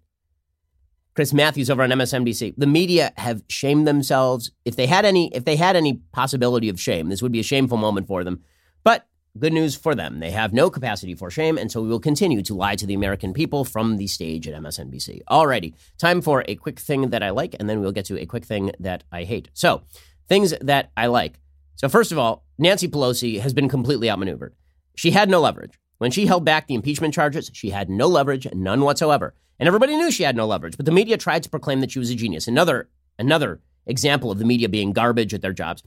[1.14, 2.54] Chris Matthews over on MSNBC.
[2.58, 4.50] The media have shamed themselves.
[4.64, 7.44] If they had any, if they had any possibility of shame, this would be a
[7.44, 8.42] shameful moment for them.
[8.82, 9.06] But
[9.38, 10.18] good news for them.
[10.18, 12.94] They have no capacity for shame, and so we will continue to lie to the
[12.94, 15.20] American people from the stage at MSNBC.
[15.30, 18.26] Alrighty, time for a quick thing that I like, and then we'll get to a
[18.26, 19.48] quick thing that I hate.
[19.54, 19.84] So,
[20.28, 21.38] things that I like.
[21.76, 24.54] So, first of all, Nancy Pelosi has been completely outmaneuvered.
[24.96, 25.78] She had no leverage.
[25.98, 29.34] When she held back the impeachment charges, she had no leverage, none whatsoever.
[29.58, 31.98] And everybody knew she had no leverage, but the media tried to proclaim that she
[31.98, 32.48] was a genius.
[32.48, 35.82] Another, another example of the media being garbage at their jobs.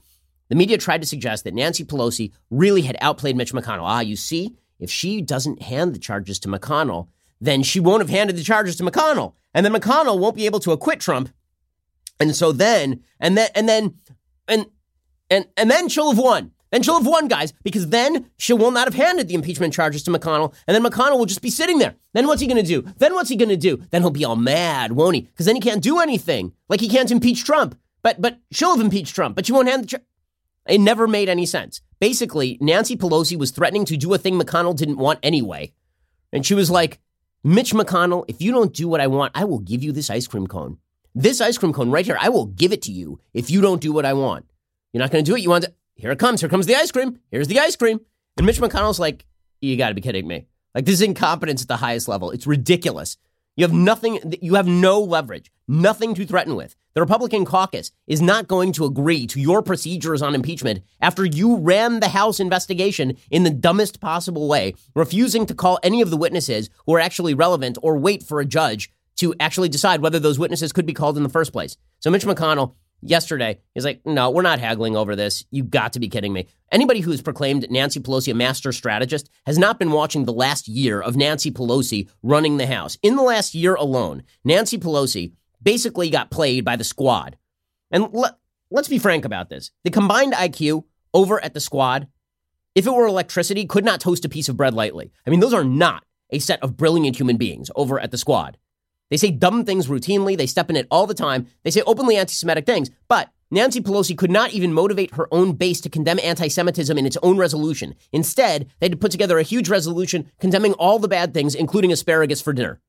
[0.48, 3.84] The media tried to suggest that Nancy Pelosi really had outplayed Mitch McConnell.
[3.84, 7.08] Ah, you see, if she doesn't hand the charges to McConnell,
[7.40, 9.34] then she won't have handed the charges to McConnell.
[9.54, 11.30] And then McConnell won't be able to acquit Trump.
[12.18, 13.94] And so then, and then, and then,
[14.48, 14.66] and,
[15.30, 16.52] and, and then she'll have won.
[16.70, 20.04] Then she'll have won, guys, because then she will not have handed the impeachment charges
[20.04, 21.96] to McConnell, and then McConnell will just be sitting there.
[22.12, 22.82] Then what's he going to do?
[22.98, 23.78] Then what's he going to do?
[23.90, 25.22] Then he'll be all mad, won't he?
[25.22, 26.52] Because then he can't do anything.
[26.68, 27.76] Like he can't impeach Trump.
[28.02, 30.00] But but she'll have impeached Trump, but she won't hand the.
[30.66, 31.80] It never made any sense.
[32.00, 35.72] Basically, Nancy Pelosi was threatening to do a thing McConnell didn't want anyway,
[36.32, 37.00] and she was like,
[37.42, 40.26] "Mitch McConnell, if you don't do what I want, I will give you this ice
[40.26, 40.78] cream cone.
[41.14, 43.82] This ice cream cone right here, I will give it to you if you don't
[43.82, 44.46] do what I want.
[44.92, 45.42] You're not going to do it.
[45.42, 46.40] You want to." Here it comes.
[46.40, 47.18] Here comes the ice cream.
[47.30, 48.00] Here's the ice cream.
[48.38, 49.26] And Mitch McConnell's like,
[49.60, 50.46] you got to be kidding me.
[50.74, 52.30] Like, this is incompetence at the highest level.
[52.30, 53.18] It's ridiculous.
[53.56, 56.74] You have nothing, you have no leverage, nothing to threaten with.
[56.94, 61.56] The Republican caucus is not going to agree to your procedures on impeachment after you
[61.56, 66.16] ran the House investigation in the dumbest possible way, refusing to call any of the
[66.16, 70.38] witnesses who are actually relevant or wait for a judge to actually decide whether those
[70.38, 71.76] witnesses could be called in the first place.
[71.98, 73.58] So Mitch McConnell yesterday.
[73.74, 75.44] He's like, no, we're not haggling over this.
[75.50, 76.46] You got to be kidding me.
[76.72, 81.00] Anybody who's proclaimed Nancy Pelosi a master strategist has not been watching the last year
[81.00, 82.98] of Nancy Pelosi running the House.
[83.02, 85.32] In the last year alone, Nancy Pelosi
[85.62, 87.36] basically got played by the squad.
[87.90, 88.36] And let,
[88.70, 89.70] let's be frank about this.
[89.84, 92.08] The combined IQ over at the squad,
[92.74, 95.12] if it were electricity, could not toast a piece of bread lightly.
[95.26, 98.56] I mean, those are not a set of brilliant human beings over at the squad.
[99.10, 100.36] They say dumb things routinely.
[100.36, 101.48] They step in it all the time.
[101.64, 102.90] They say openly anti Semitic things.
[103.08, 107.06] But Nancy Pelosi could not even motivate her own base to condemn anti Semitism in
[107.06, 107.96] its own resolution.
[108.12, 111.92] Instead, they had to put together a huge resolution condemning all the bad things, including
[111.92, 112.80] asparagus for dinner,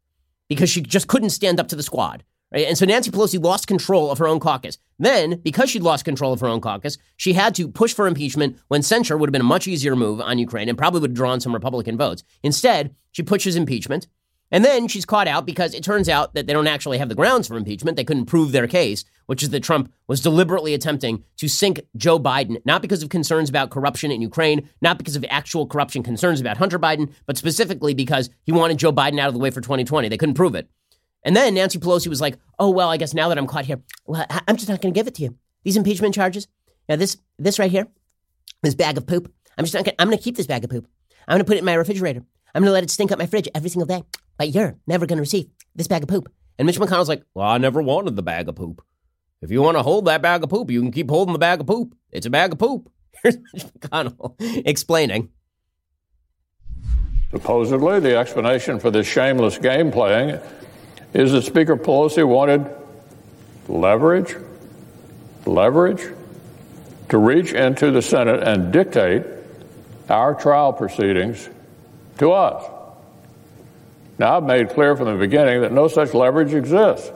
[0.47, 2.24] because she just couldn't stand up to the squad.
[2.51, 2.67] Right?
[2.67, 4.78] And so Nancy Pelosi lost control of her own caucus.
[4.99, 8.57] Then, because she'd lost control of her own caucus, she had to push for impeachment
[8.67, 11.15] when censure would have been a much easier move on Ukraine and probably would have
[11.15, 12.24] drawn some Republican votes.
[12.43, 14.07] Instead, she pushes impeachment.
[14.51, 17.15] And then she's caught out because it turns out that they don't actually have the
[17.15, 17.95] grounds for impeachment.
[17.95, 22.19] They couldn't prove their case, which is that Trump was deliberately attempting to sink Joe
[22.19, 26.41] Biden, not because of concerns about corruption in Ukraine, not because of actual corruption concerns
[26.41, 29.61] about Hunter Biden, but specifically because he wanted Joe Biden out of the way for
[29.61, 30.09] 2020.
[30.09, 30.69] They couldn't prove it.
[31.23, 33.81] And then Nancy Pelosi was like, oh, well, I guess now that I'm caught here,
[34.05, 35.37] well, I'm just not going to give it to you.
[35.63, 36.47] These impeachment charges,
[36.89, 37.87] now this, this right here,
[38.63, 40.71] this bag of poop, I'm just not gonna, I'm going to keep this bag of
[40.71, 40.87] poop.
[41.27, 42.23] I'm going to put it in my refrigerator.
[42.53, 44.03] I'm going to let it stink up my fridge every single day
[44.41, 46.27] but you're never going to receive this bag of poop.
[46.57, 48.83] And Mitch McConnell's like, well, I never wanted the bag of poop.
[49.39, 51.59] If you want to hold that bag of poop, you can keep holding the bag
[51.59, 51.93] of poop.
[52.09, 52.91] It's a bag of poop.
[53.23, 54.33] Here's Mitch McConnell
[54.65, 55.29] explaining.
[57.29, 60.39] Supposedly, the explanation for this shameless game playing
[61.13, 62.67] is that Speaker Pelosi wanted
[63.67, 64.35] leverage,
[65.45, 66.01] leverage
[67.09, 69.23] to reach into the Senate and dictate
[70.09, 71.47] our trial proceedings
[72.17, 72.70] to us.
[74.22, 77.11] Now, I've made clear from the beginning that no such leverage exists.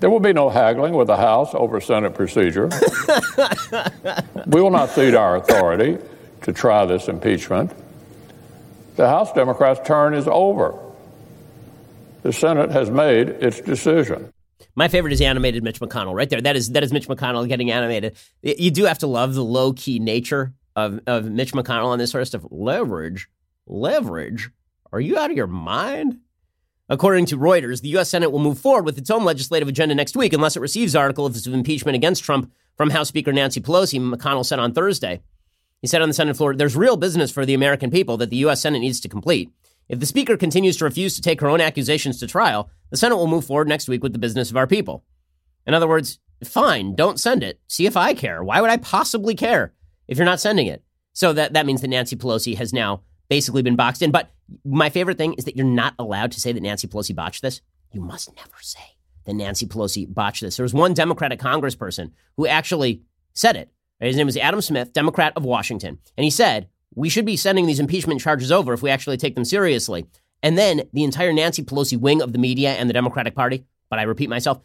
[0.00, 2.68] There will be no haggling with the House over Senate procedure.
[4.48, 5.98] we will not cede our authority
[6.42, 7.70] to try this impeachment.
[8.96, 10.76] The House Democrats' turn is over.
[12.24, 14.32] The Senate has made its decision.
[14.74, 16.40] My favorite is animated Mitch McConnell right there.
[16.40, 18.16] That is that is Mitch McConnell getting animated.
[18.42, 22.10] You do have to love the low key nature of, of Mitch McConnell on this
[22.10, 22.42] sort of stuff.
[22.50, 23.28] Leverage,
[23.68, 24.50] leverage.
[24.92, 26.18] Are you out of your mind?
[26.90, 28.10] According to Reuters, the U.S.
[28.10, 31.46] Senate will move forward with its own legislative agenda next week unless it receives articles
[31.46, 35.22] of impeachment against Trump from House Speaker Nancy Pelosi, McConnell said on Thursday.
[35.80, 38.38] He said on the Senate floor, There's real business for the American people that the
[38.38, 38.62] U.S.
[38.62, 39.52] Senate needs to complete.
[39.88, 43.16] If the Speaker continues to refuse to take her own accusations to trial, the Senate
[43.16, 45.04] will move forward next week with the business of our people.
[45.68, 47.60] In other words, fine, don't send it.
[47.68, 48.42] See if I care.
[48.42, 49.72] Why would I possibly care
[50.08, 50.82] if you're not sending it?
[51.12, 54.10] So that, that means that Nancy Pelosi has now basically been boxed in.
[54.10, 54.30] But
[54.64, 57.62] my favorite thing is that you're not allowed to say that Nancy Pelosi botched this.
[57.92, 60.56] You must never say that Nancy Pelosi botched this.
[60.56, 63.02] There was one Democratic congressperson who actually
[63.32, 63.70] said it.
[64.00, 65.98] His name was Adam Smith, Democrat of Washington.
[66.16, 69.34] And he said, We should be sending these impeachment charges over if we actually take
[69.34, 70.06] them seriously.
[70.42, 73.98] And then the entire Nancy Pelosi wing of the media and the Democratic Party, but
[73.98, 74.60] I repeat myself,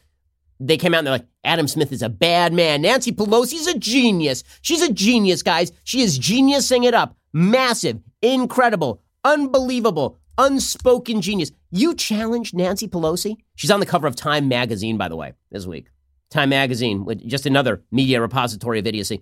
[0.59, 2.81] they came out and they're like, Adam Smith is a bad man.
[2.81, 4.43] Nancy Pelosi's a genius.
[4.61, 5.71] She's a genius, guys.
[5.83, 7.17] She is geniusing it up.
[7.35, 11.51] Massive, incredible, unbelievable, unspoken genius.
[11.69, 13.35] You challenge Nancy Pelosi?
[13.55, 15.87] She's on the cover of Time magazine, by the way, this week.
[16.29, 19.21] Time magazine, just another media repository of idiocy.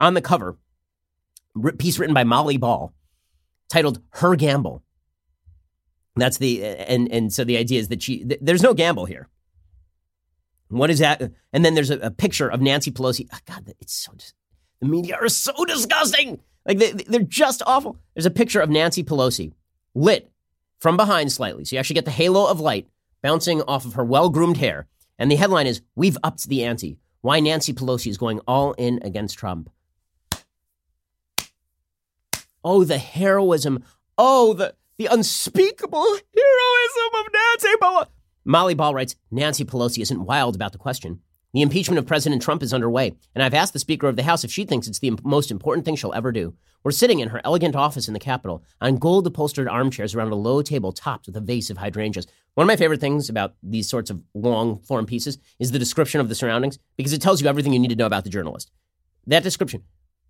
[0.00, 0.58] On the cover,
[1.78, 2.92] piece written by Molly Ball,
[3.68, 4.82] titled "Her Gamble."
[6.16, 9.28] That's the and and so the idea is that she there's no gamble here.
[10.66, 11.22] What is that?
[11.52, 13.28] And then there's a, a picture of Nancy Pelosi.
[13.32, 14.12] Oh God, it's so
[14.80, 16.40] the media are so disgusting.
[16.66, 17.96] Like they, they're just awful.
[18.14, 19.52] There's a picture of Nancy Pelosi
[19.94, 20.30] lit
[20.80, 22.88] from behind slightly, so you actually get the halo of light
[23.22, 24.86] bouncing off of her well groomed hair.
[25.18, 26.98] And the headline is We've upped the ante.
[27.22, 29.70] Why Nancy Pelosi is going all in against Trump.
[32.62, 33.82] Oh, the heroism.
[34.18, 38.08] Oh, the, the unspeakable heroism of Nancy Pelosi.
[38.44, 41.20] Molly Ball writes Nancy Pelosi isn't wild about the question.
[41.56, 44.44] The impeachment of President Trump is underway, and I've asked the Speaker of the House
[44.44, 46.52] if she thinks it's the most important thing she'll ever do.
[46.84, 50.34] We're sitting in her elegant office in the Capitol on gold upholstered armchairs around a
[50.34, 52.26] low table topped with a vase of hydrangeas.
[52.56, 56.20] One of my favorite things about these sorts of long form pieces is the description
[56.20, 58.70] of the surroundings because it tells you everything you need to know about the journalist.
[59.26, 59.82] That description,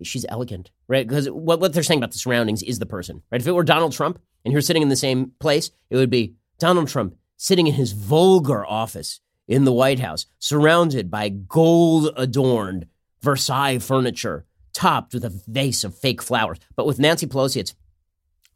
[0.05, 1.09] she's elegant, right?
[1.09, 3.41] Because what, what they're saying about the surroundings is the person, right?
[3.41, 6.37] If it were Donald Trump and you're sitting in the same place, it would be
[6.61, 9.19] Donald Trump sitting in his vulgar office
[9.49, 12.87] in the White House, surrounded by gold adorned
[13.23, 16.59] Versailles furniture topped with a vase of fake flowers.
[16.77, 17.75] But with Nancy Pelosi, it's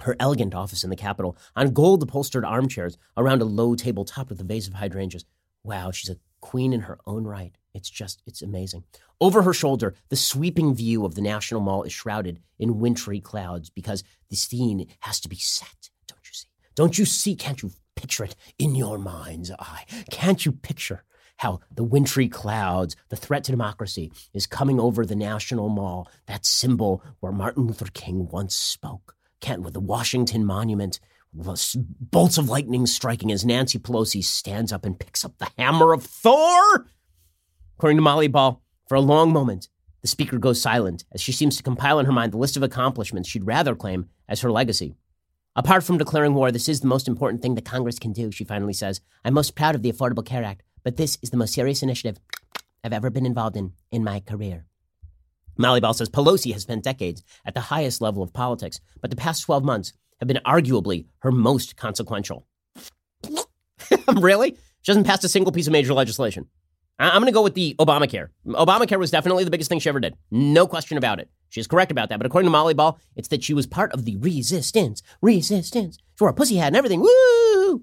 [0.01, 4.31] her elegant office in the Capitol on gold upholstered armchairs around a low table topped
[4.31, 5.25] with a vase of hydrangeas.
[5.65, 7.57] Wow, she's a queen in her own right.
[7.75, 8.85] It's just, it's amazing.
[9.21, 13.71] Over her shoulder, the sweeping view of the National Mall is shrouded in wintry clouds
[13.71, 15.91] because the scene has to be set.
[16.07, 16.49] Don't you see?
[16.75, 17.37] Don't you see?
[17.37, 17.71] Can't you
[18.01, 19.85] picture it in your mind's eye?
[20.11, 21.05] Can't you picture
[21.37, 26.47] how the wintry clouds, the threat to democracy, is coming over the National Mall, that
[26.47, 29.15] symbol where Martin Luther King once spoke.
[29.41, 30.99] Kent with the Washington Monument,
[31.33, 36.03] bolts of lightning striking as Nancy Pelosi stands up and picks up the hammer of
[36.03, 36.87] Thor.
[37.77, 39.69] According to Molly Ball, for a long moment,
[40.03, 42.63] the speaker goes silent as she seems to compile in her mind the list of
[42.63, 44.95] accomplishments she'd rather claim as her legacy.
[45.57, 48.45] Apart from declaring war, this is the most important thing that Congress can do, she
[48.45, 49.01] finally says.
[49.25, 52.19] I'm most proud of the Affordable Care Act but this is the most serious initiative
[52.83, 54.67] I've ever been involved in in my career.
[55.57, 59.17] Molly Ball says Pelosi has spent decades at the highest level of politics, but the
[59.17, 62.47] past 12 months have been arguably her most consequential.
[64.17, 64.57] really?
[64.83, 66.47] She hasn't passed a single piece of major legislation.
[66.99, 68.29] I- am going to go with the Obamacare.
[68.47, 70.17] Obamacare was definitely the biggest thing she ever did.
[70.31, 71.29] No question about it.
[71.51, 72.19] She's correct about that.
[72.19, 75.03] But according to Molly Ball, it's that she was part of the resistance.
[75.21, 75.99] Resistance.
[75.99, 77.01] She wore a pussy hat and everything.
[77.01, 77.83] Woo!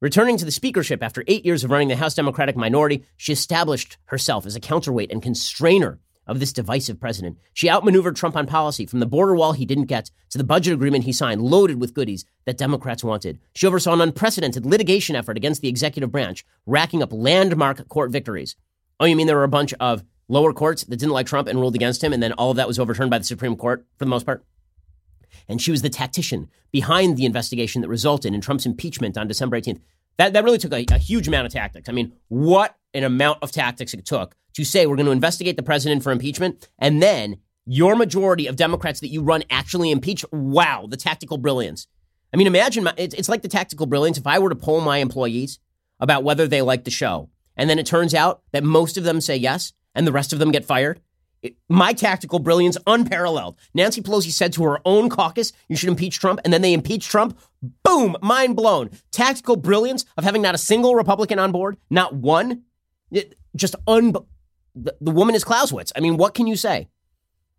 [0.00, 3.98] Returning to the speakership after eight years of running the House Democratic minority, she established
[4.06, 7.38] herself as a counterweight and constrainer of this divisive president.
[7.52, 10.74] She outmaneuvered Trump on policy from the border wall he didn't get to the budget
[10.74, 13.40] agreement he signed loaded with goodies that Democrats wanted.
[13.54, 18.56] She oversaw an unprecedented litigation effort against the executive branch, racking up landmark court victories.
[19.00, 21.58] Oh, you mean there were a bunch of lower courts that didn't like Trump and
[21.58, 24.04] ruled against him, and then all of that was overturned by the Supreme Court for
[24.04, 24.44] the most part?
[25.48, 29.60] and she was the tactician behind the investigation that resulted in Trump's impeachment on December
[29.60, 29.80] 18th.
[30.18, 31.88] That, that really took a, a huge amount of tactics.
[31.88, 35.56] I mean, what an amount of tactics it took to say we're going to investigate
[35.56, 40.24] the president for impeachment, and then your majority of Democrats that you run actually impeach.
[40.32, 41.86] Wow, the tactical brilliance.
[42.32, 44.18] I mean, imagine my, it's, it's like the tactical brilliance.
[44.18, 45.58] If I were to poll my employees
[46.00, 49.20] about whether they like the show, and then it turns out that most of them
[49.20, 51.00] say yes, and the rest of them get fired,
[51.68, 53.56] my tactical brilliance unparalleled.
[53.74, 57.10] Nancy Pelosi said to her own caucus, you should impeach Trump, and then they impeached
[57.10, 57.38] Trump.
[57.84, 58.90] Boom, mind blown.
[59.12, 62.62] Tactical brilliance of having not a single Republican on board, not one.
[63.10, 64.14] It, just un.
[64.74, 65.92] The, the woman is Clausewitz.
[65.96, 66.88] I mean, what can you say?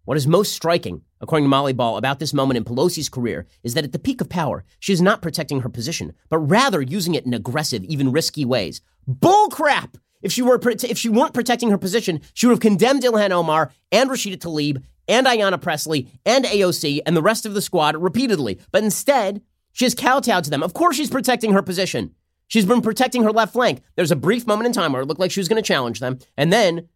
[0.05, 3.73] What is most striking, according to Molly Ball, about this moment in Pelosi's career is
[3.73, 7.13] that at the peak of power, she is not protecting her position, but rather using
[7.13, 8.81] it in aggressive, even risky ways.
[9.05, 9.97] Bull crap!
[10.21, 13.71] If she were if she weren't protecting her position, she would have condemned Ilhan Omar
[13.91, 18.59] and Rashida Tlaib and Ayanna Presley and AOC and the rest of the squad repeatedly.
[18.71, 19.41] But instead,
[19.71, 20.63] she has kowtowed to them.
[20.63, 22.13] Of course, she's protecting her position.
[22.47, 23.81] She's been protecting her left flank.
[23.95, 25.99] There's a brief moment in time where it looked like she was going to challenge
[25.99, 26.89] them, and then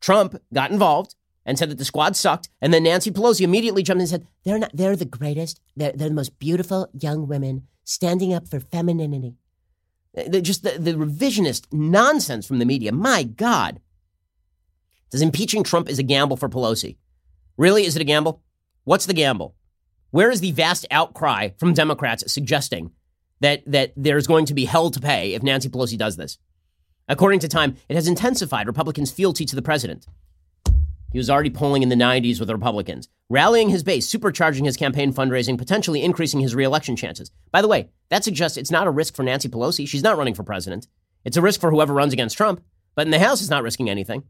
[0.00, 1.14] Trump got involved,
[1.50, 2.48] and said that the squad sucked.
[2.60, 5.60] And then Nancy Pelosi immediately jumped in and said, They're not they're the greatest.
[5.76, 9.36] They're, they're the most beautiful young women standing up for femininity.
[10.16, 12.92] Uh, They're just the, the revisionist nonsense from the media.
[12.92, 13.80] My God.
[15.10, 16.96] Does impeaching Trump is a gamble for Pelosi?
[17.56, 17.84] Really?
[17.84, 18.42] Is it a gamble?
[18.84, 19.56] What's the gamble?
[20.10, 22.92] Where is the vast outcry from Democrats suggesting
[23.40, 26.38] that, that there's going to be hell to pay if Nancy Pelosi does this?
[27.08, 30.06] According to Time, it has intensified Republicans' fealty to the president.
[31.12, 34.76] He was already polling in the 90s with the Republicans, rallying his base, supercharging his
[34.76, 37.30] campaign fundraising, potentially increasing his reelection chances.
[37.50, 39.88] By the way, that suggests it's not a risk for Nancy Pelosi.
[39.88, 40.86] She's not running for president.
[41.24, 42.62] It's a risk for whoever runs against Trump.
[42.94, 44.24] But in the House, it's not risking anything.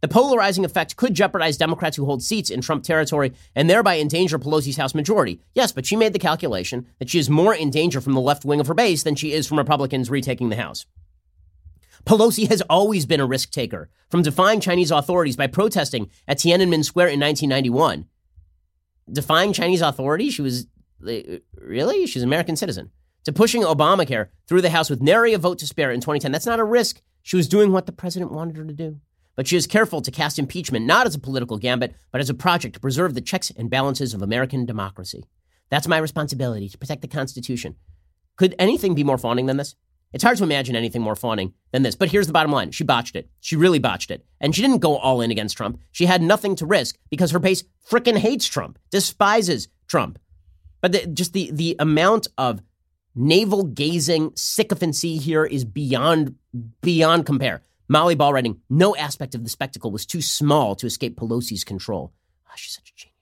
[0.00, 4.38] The polarizing effect could jeopardize Democrats who hold seats in Trump territory and thereby endanger
[4.38, 5.40] Pelosi's House majority.
[5.54, 8.44] Yes, but she made the calculation that she is more in danger from the left
[8.44, 10.84] wing of her base than she is from Republicans retaking the House.
[12.04, 16.84] Pelosi has always been a risk taker, from defying Chinese authorities by protesting at Tiananmen
[16.84, 18.06] Square in 1991.
[19.10, 20.34] Defying Chinese authorities?
[20.34, 20.66] She was
[21.00, 22.06] really?
[22.06, 22.90] She's an American citizen.
[23.24, 26.30] To pushing Obamacare through the House with nary a vote to spare in 2010.
[26.30, 27.00] That's not a risk.
[27.22, 29.00] She was doing what the president wanted her to do.
[29.34, 32.34] But she is careful to cast impeachment not as a political gambit, but as a
[32.34, 35.24] project to preserve the checks and balances of American democracy.
[35.70, 37.76] That's my responsibility to protect the Constitution.
[38.36, 39.74] Could anything be more fawning than this?
[40.14, 41.96] It's hard to imagine anything more fawning than this.
[41.96, 43.28] But here's the bottom line she botched it.
[43.40, 44.24] She really botched it.
[44.40, 45.80] And she didn't go all in against Trump.
[45.90, 50.20] She had nothing to risk because her base frickin' hates Trump, despises Trump.
[50.80, 52.62] But the, just the, the amount of
[53.16, 56.36] navel gazing sycophancy here is beyond
[56.80, 57.62] beyond compare.
[57.88, 62.12] Molly Ball writing, no aspect of the spectacle was too small to escape Pelosi's control.
[62.46, 63.13] Oh, she's such a genius.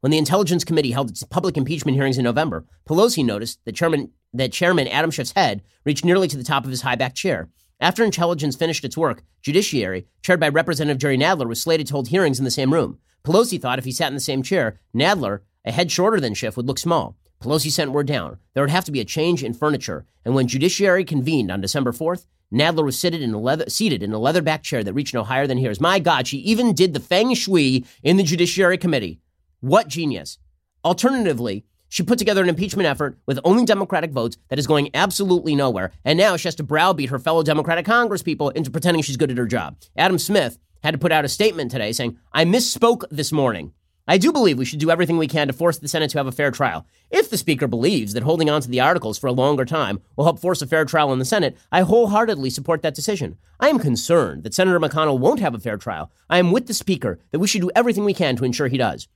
[0.00, 4.10] When the Intelligence Committee held its public impeachment hearings in November, Pelosi noticed that Chairman
[4.32, 7.50] that Chairman Adam Schiff's head reached nearly to the top of his high back chair.
[7.80, 12.08] After intelligence finished its work, Judiciary, chaired by Representative Jerry Nadler, was slated to hold
[12.08, 12.98] hearings in the same room.
[13.24, 16.56] Pelosi thought if he sat in the same chair, Nadler, a head shorter than Schiff,
[16.56, 17.16] would look small.
[17.42, 18.38] Pelosi sent word down.
[18.54, 21.92] There would have to be a change in furniture, and when Judiciary convened on December
[21.92, 25.12] 4th, Nadler was seated in a leather, seated in a leather back chair that reached
[25.12, 25.80] no higher than hers.
[25.80, 29.20] My God, she even did the feng shui in the Judiciary Committee.
[29.60, 30.38] What genius.
[30.84, 35.54] Alternatively, she put together an impeachment effort with only Democratic votes that is going absolutely
[35.54, 35.92] nowhere.
[36.02, 39.36] And now she has to browbeat her fellow Democratic congresspeople into pretending she's good at
[39.36, 39.76] her job.
[39.96, 43.72] Adam Smith had to put out a statement today saying, I misspoke this morning.
[44.08, 46.26] I do believe we should do everything we can to force the Senate to have
[46.26, 46.86] a fair trial.
[47.10, 50.24] If the Speaker believes that holding on to the articles for a longer time will
[50.24, 53.36] help force a fair trial in the Senate, I wholeheartedly support that decision.
[53.60, 56.10] I am concerned that Senator McConnell won't have a fair trial.
[56.30, 58.78] I am with the Speaker that we should do everything we can to ensure he
[58.78, 59.06] does.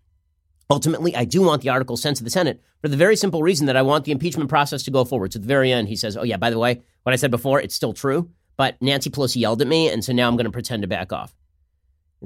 [0.71, 3.67] Ultimately, I do want the article sent to the Senate for the very simple reason
[3.67, 5.31] that I want the impeachment process to go forward.
[5.33, 7.61] To the very end, he says, Oh, yeah, by the way, what I said before,
[7.61, 10.51] it's still true, but Nancy Pelosi yelled at me, and so now I'm going to
[10.51, 11.35] pretend to back off.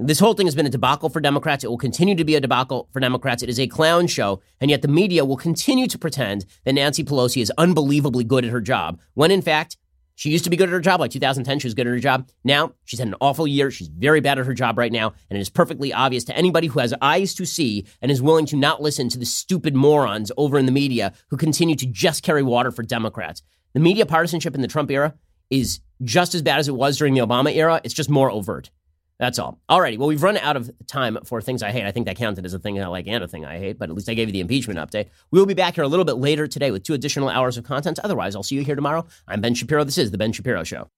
[0.01, 1.65] This whole thing has been a debacle for Democrats.
[1.65, 3.43] It will continue to be a debacle for Democrats.
[3.43, 7.03] It is a clown show, and yet the media will continue to pretend that Nancy
[7.03, 9.75] Pelosi is unbelievably good at her job, when in fact,
[10.19, 10.99] she used to be good at her job.
[10.99, 12.29] Like 2010, she was good at her job.
[12.43, 13.71] Now, she's had an awful year.
[13.71, 15.13] She's very bad at her job right now.
[15.29, 18.45] And it is perfectly obvious to anybody who has eyes to see and is willing
[18.47, 22.21] to not listen to the stupid morons over in the media who continue to just
[22.21, 23.43] carry water for Democrats.
[23.71, 25.13] The media partisanship in the Trump era
[25.49, 27.79] is just as bad as it was during the Obama era.
[27.85, 28.71] It's just more overt.
[29.19, 29.59] That's all.
[29.69, 29.97] Alrighty.
[29.97, 31.83] Well, we've run out of time for things I hate.
[31.83, 33.89] I think that counted as a thing I like and a thing I hate, but
[33.89, 35.09] at least I gave you the impeachment update.
[35.29, 37.65] We will be back here a little bit later today with two additional hours of
[37.65, 37.99] content.
[38.01, 39.05] Otherwise, I'll see you here tomorrow.
[39.27, 39.83] I'm Ben Shapiro.
[39.83, 40.89] This is The Ben Shapiro Show.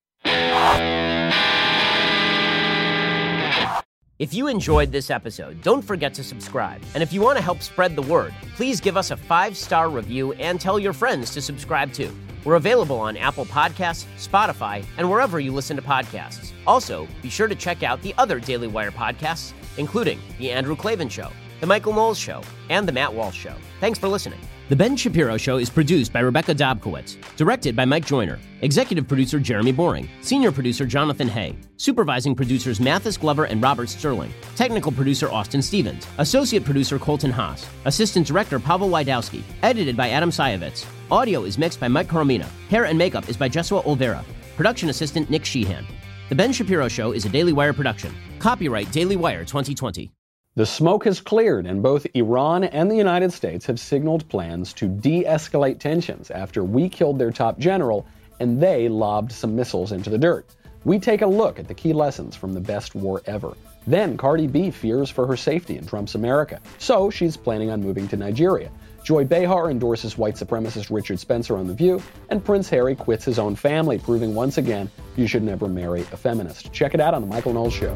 [4.20, 6.80] If you enjoyed this episode, don't forget to subscribe.
[6.94, 9.90] And if you want to help spread the word, please give us a five star
[9.90, 12.16] review and tell your friends to subscribe too.
[12.44, 16.52] We're available on Apple Podcasts, Spotify, and wherever you listen to podcasts.
[16.66, 21.10] Also, be sure to check out the other Daily Wire podcasts, including The Andrew Klavan
[21.10, 21.30] Show,
[21.60, 23.56] The Michael Knowles Show, and The Matt Walsh Show.
[23.80, 24.40] Thanks for listening.
[24.72, 29.38] The Ben Shapiro Show is produced by Rebecca Dobkowitz, directed by Mike Joyner, executive producer
[29.38, 35.30] Jeremy Boring, senior producer Jonathan Hay, supervising producers Mathis Glover and Robert Sterling, technical producer
[35.30, 40.86] Austin Stevens, associate producer Colton Haas, assistant director Pavel Wydowski, edited by Adam Sayevitz.
[41.12, 42.48] Audio is mixed by Mike Coromina.
[42.70, 44.24] Hair and makeup is by Jesua Olvera.
[44.56, 45.86] Production assistant Nick Sheehan.
[46.30, 48.16] The Ben Shapiro Show is a Daily Wire production.
[48.40, 50.14] Copyright Daily Wire 2020.
[50.56, 54.90] The smoke has cleared, and both Iran and the United States have signaled plans to
[54.90, 58.06] de escalate tensions after we killed their top general
[58.42, 60.46] and they lobbed some missiles into the dirt.
[60.84, 63.56] We take a look at the key lessons from the best war ever.
[63.88, 68.10] Then Cardi B fears for her safety in Trump's America, so she's planning on moving
[68.10, 68.70] to Nigeria.
[69.06, 73.40] Joy Behar endorses white supremacist Richard Spencer on The View, and Prince Harry quits his
[73.40, 76.74] own family, proving once again you should never marry a feminist.
[76.74, 77.96] Check it out on The Michael Knowles Show.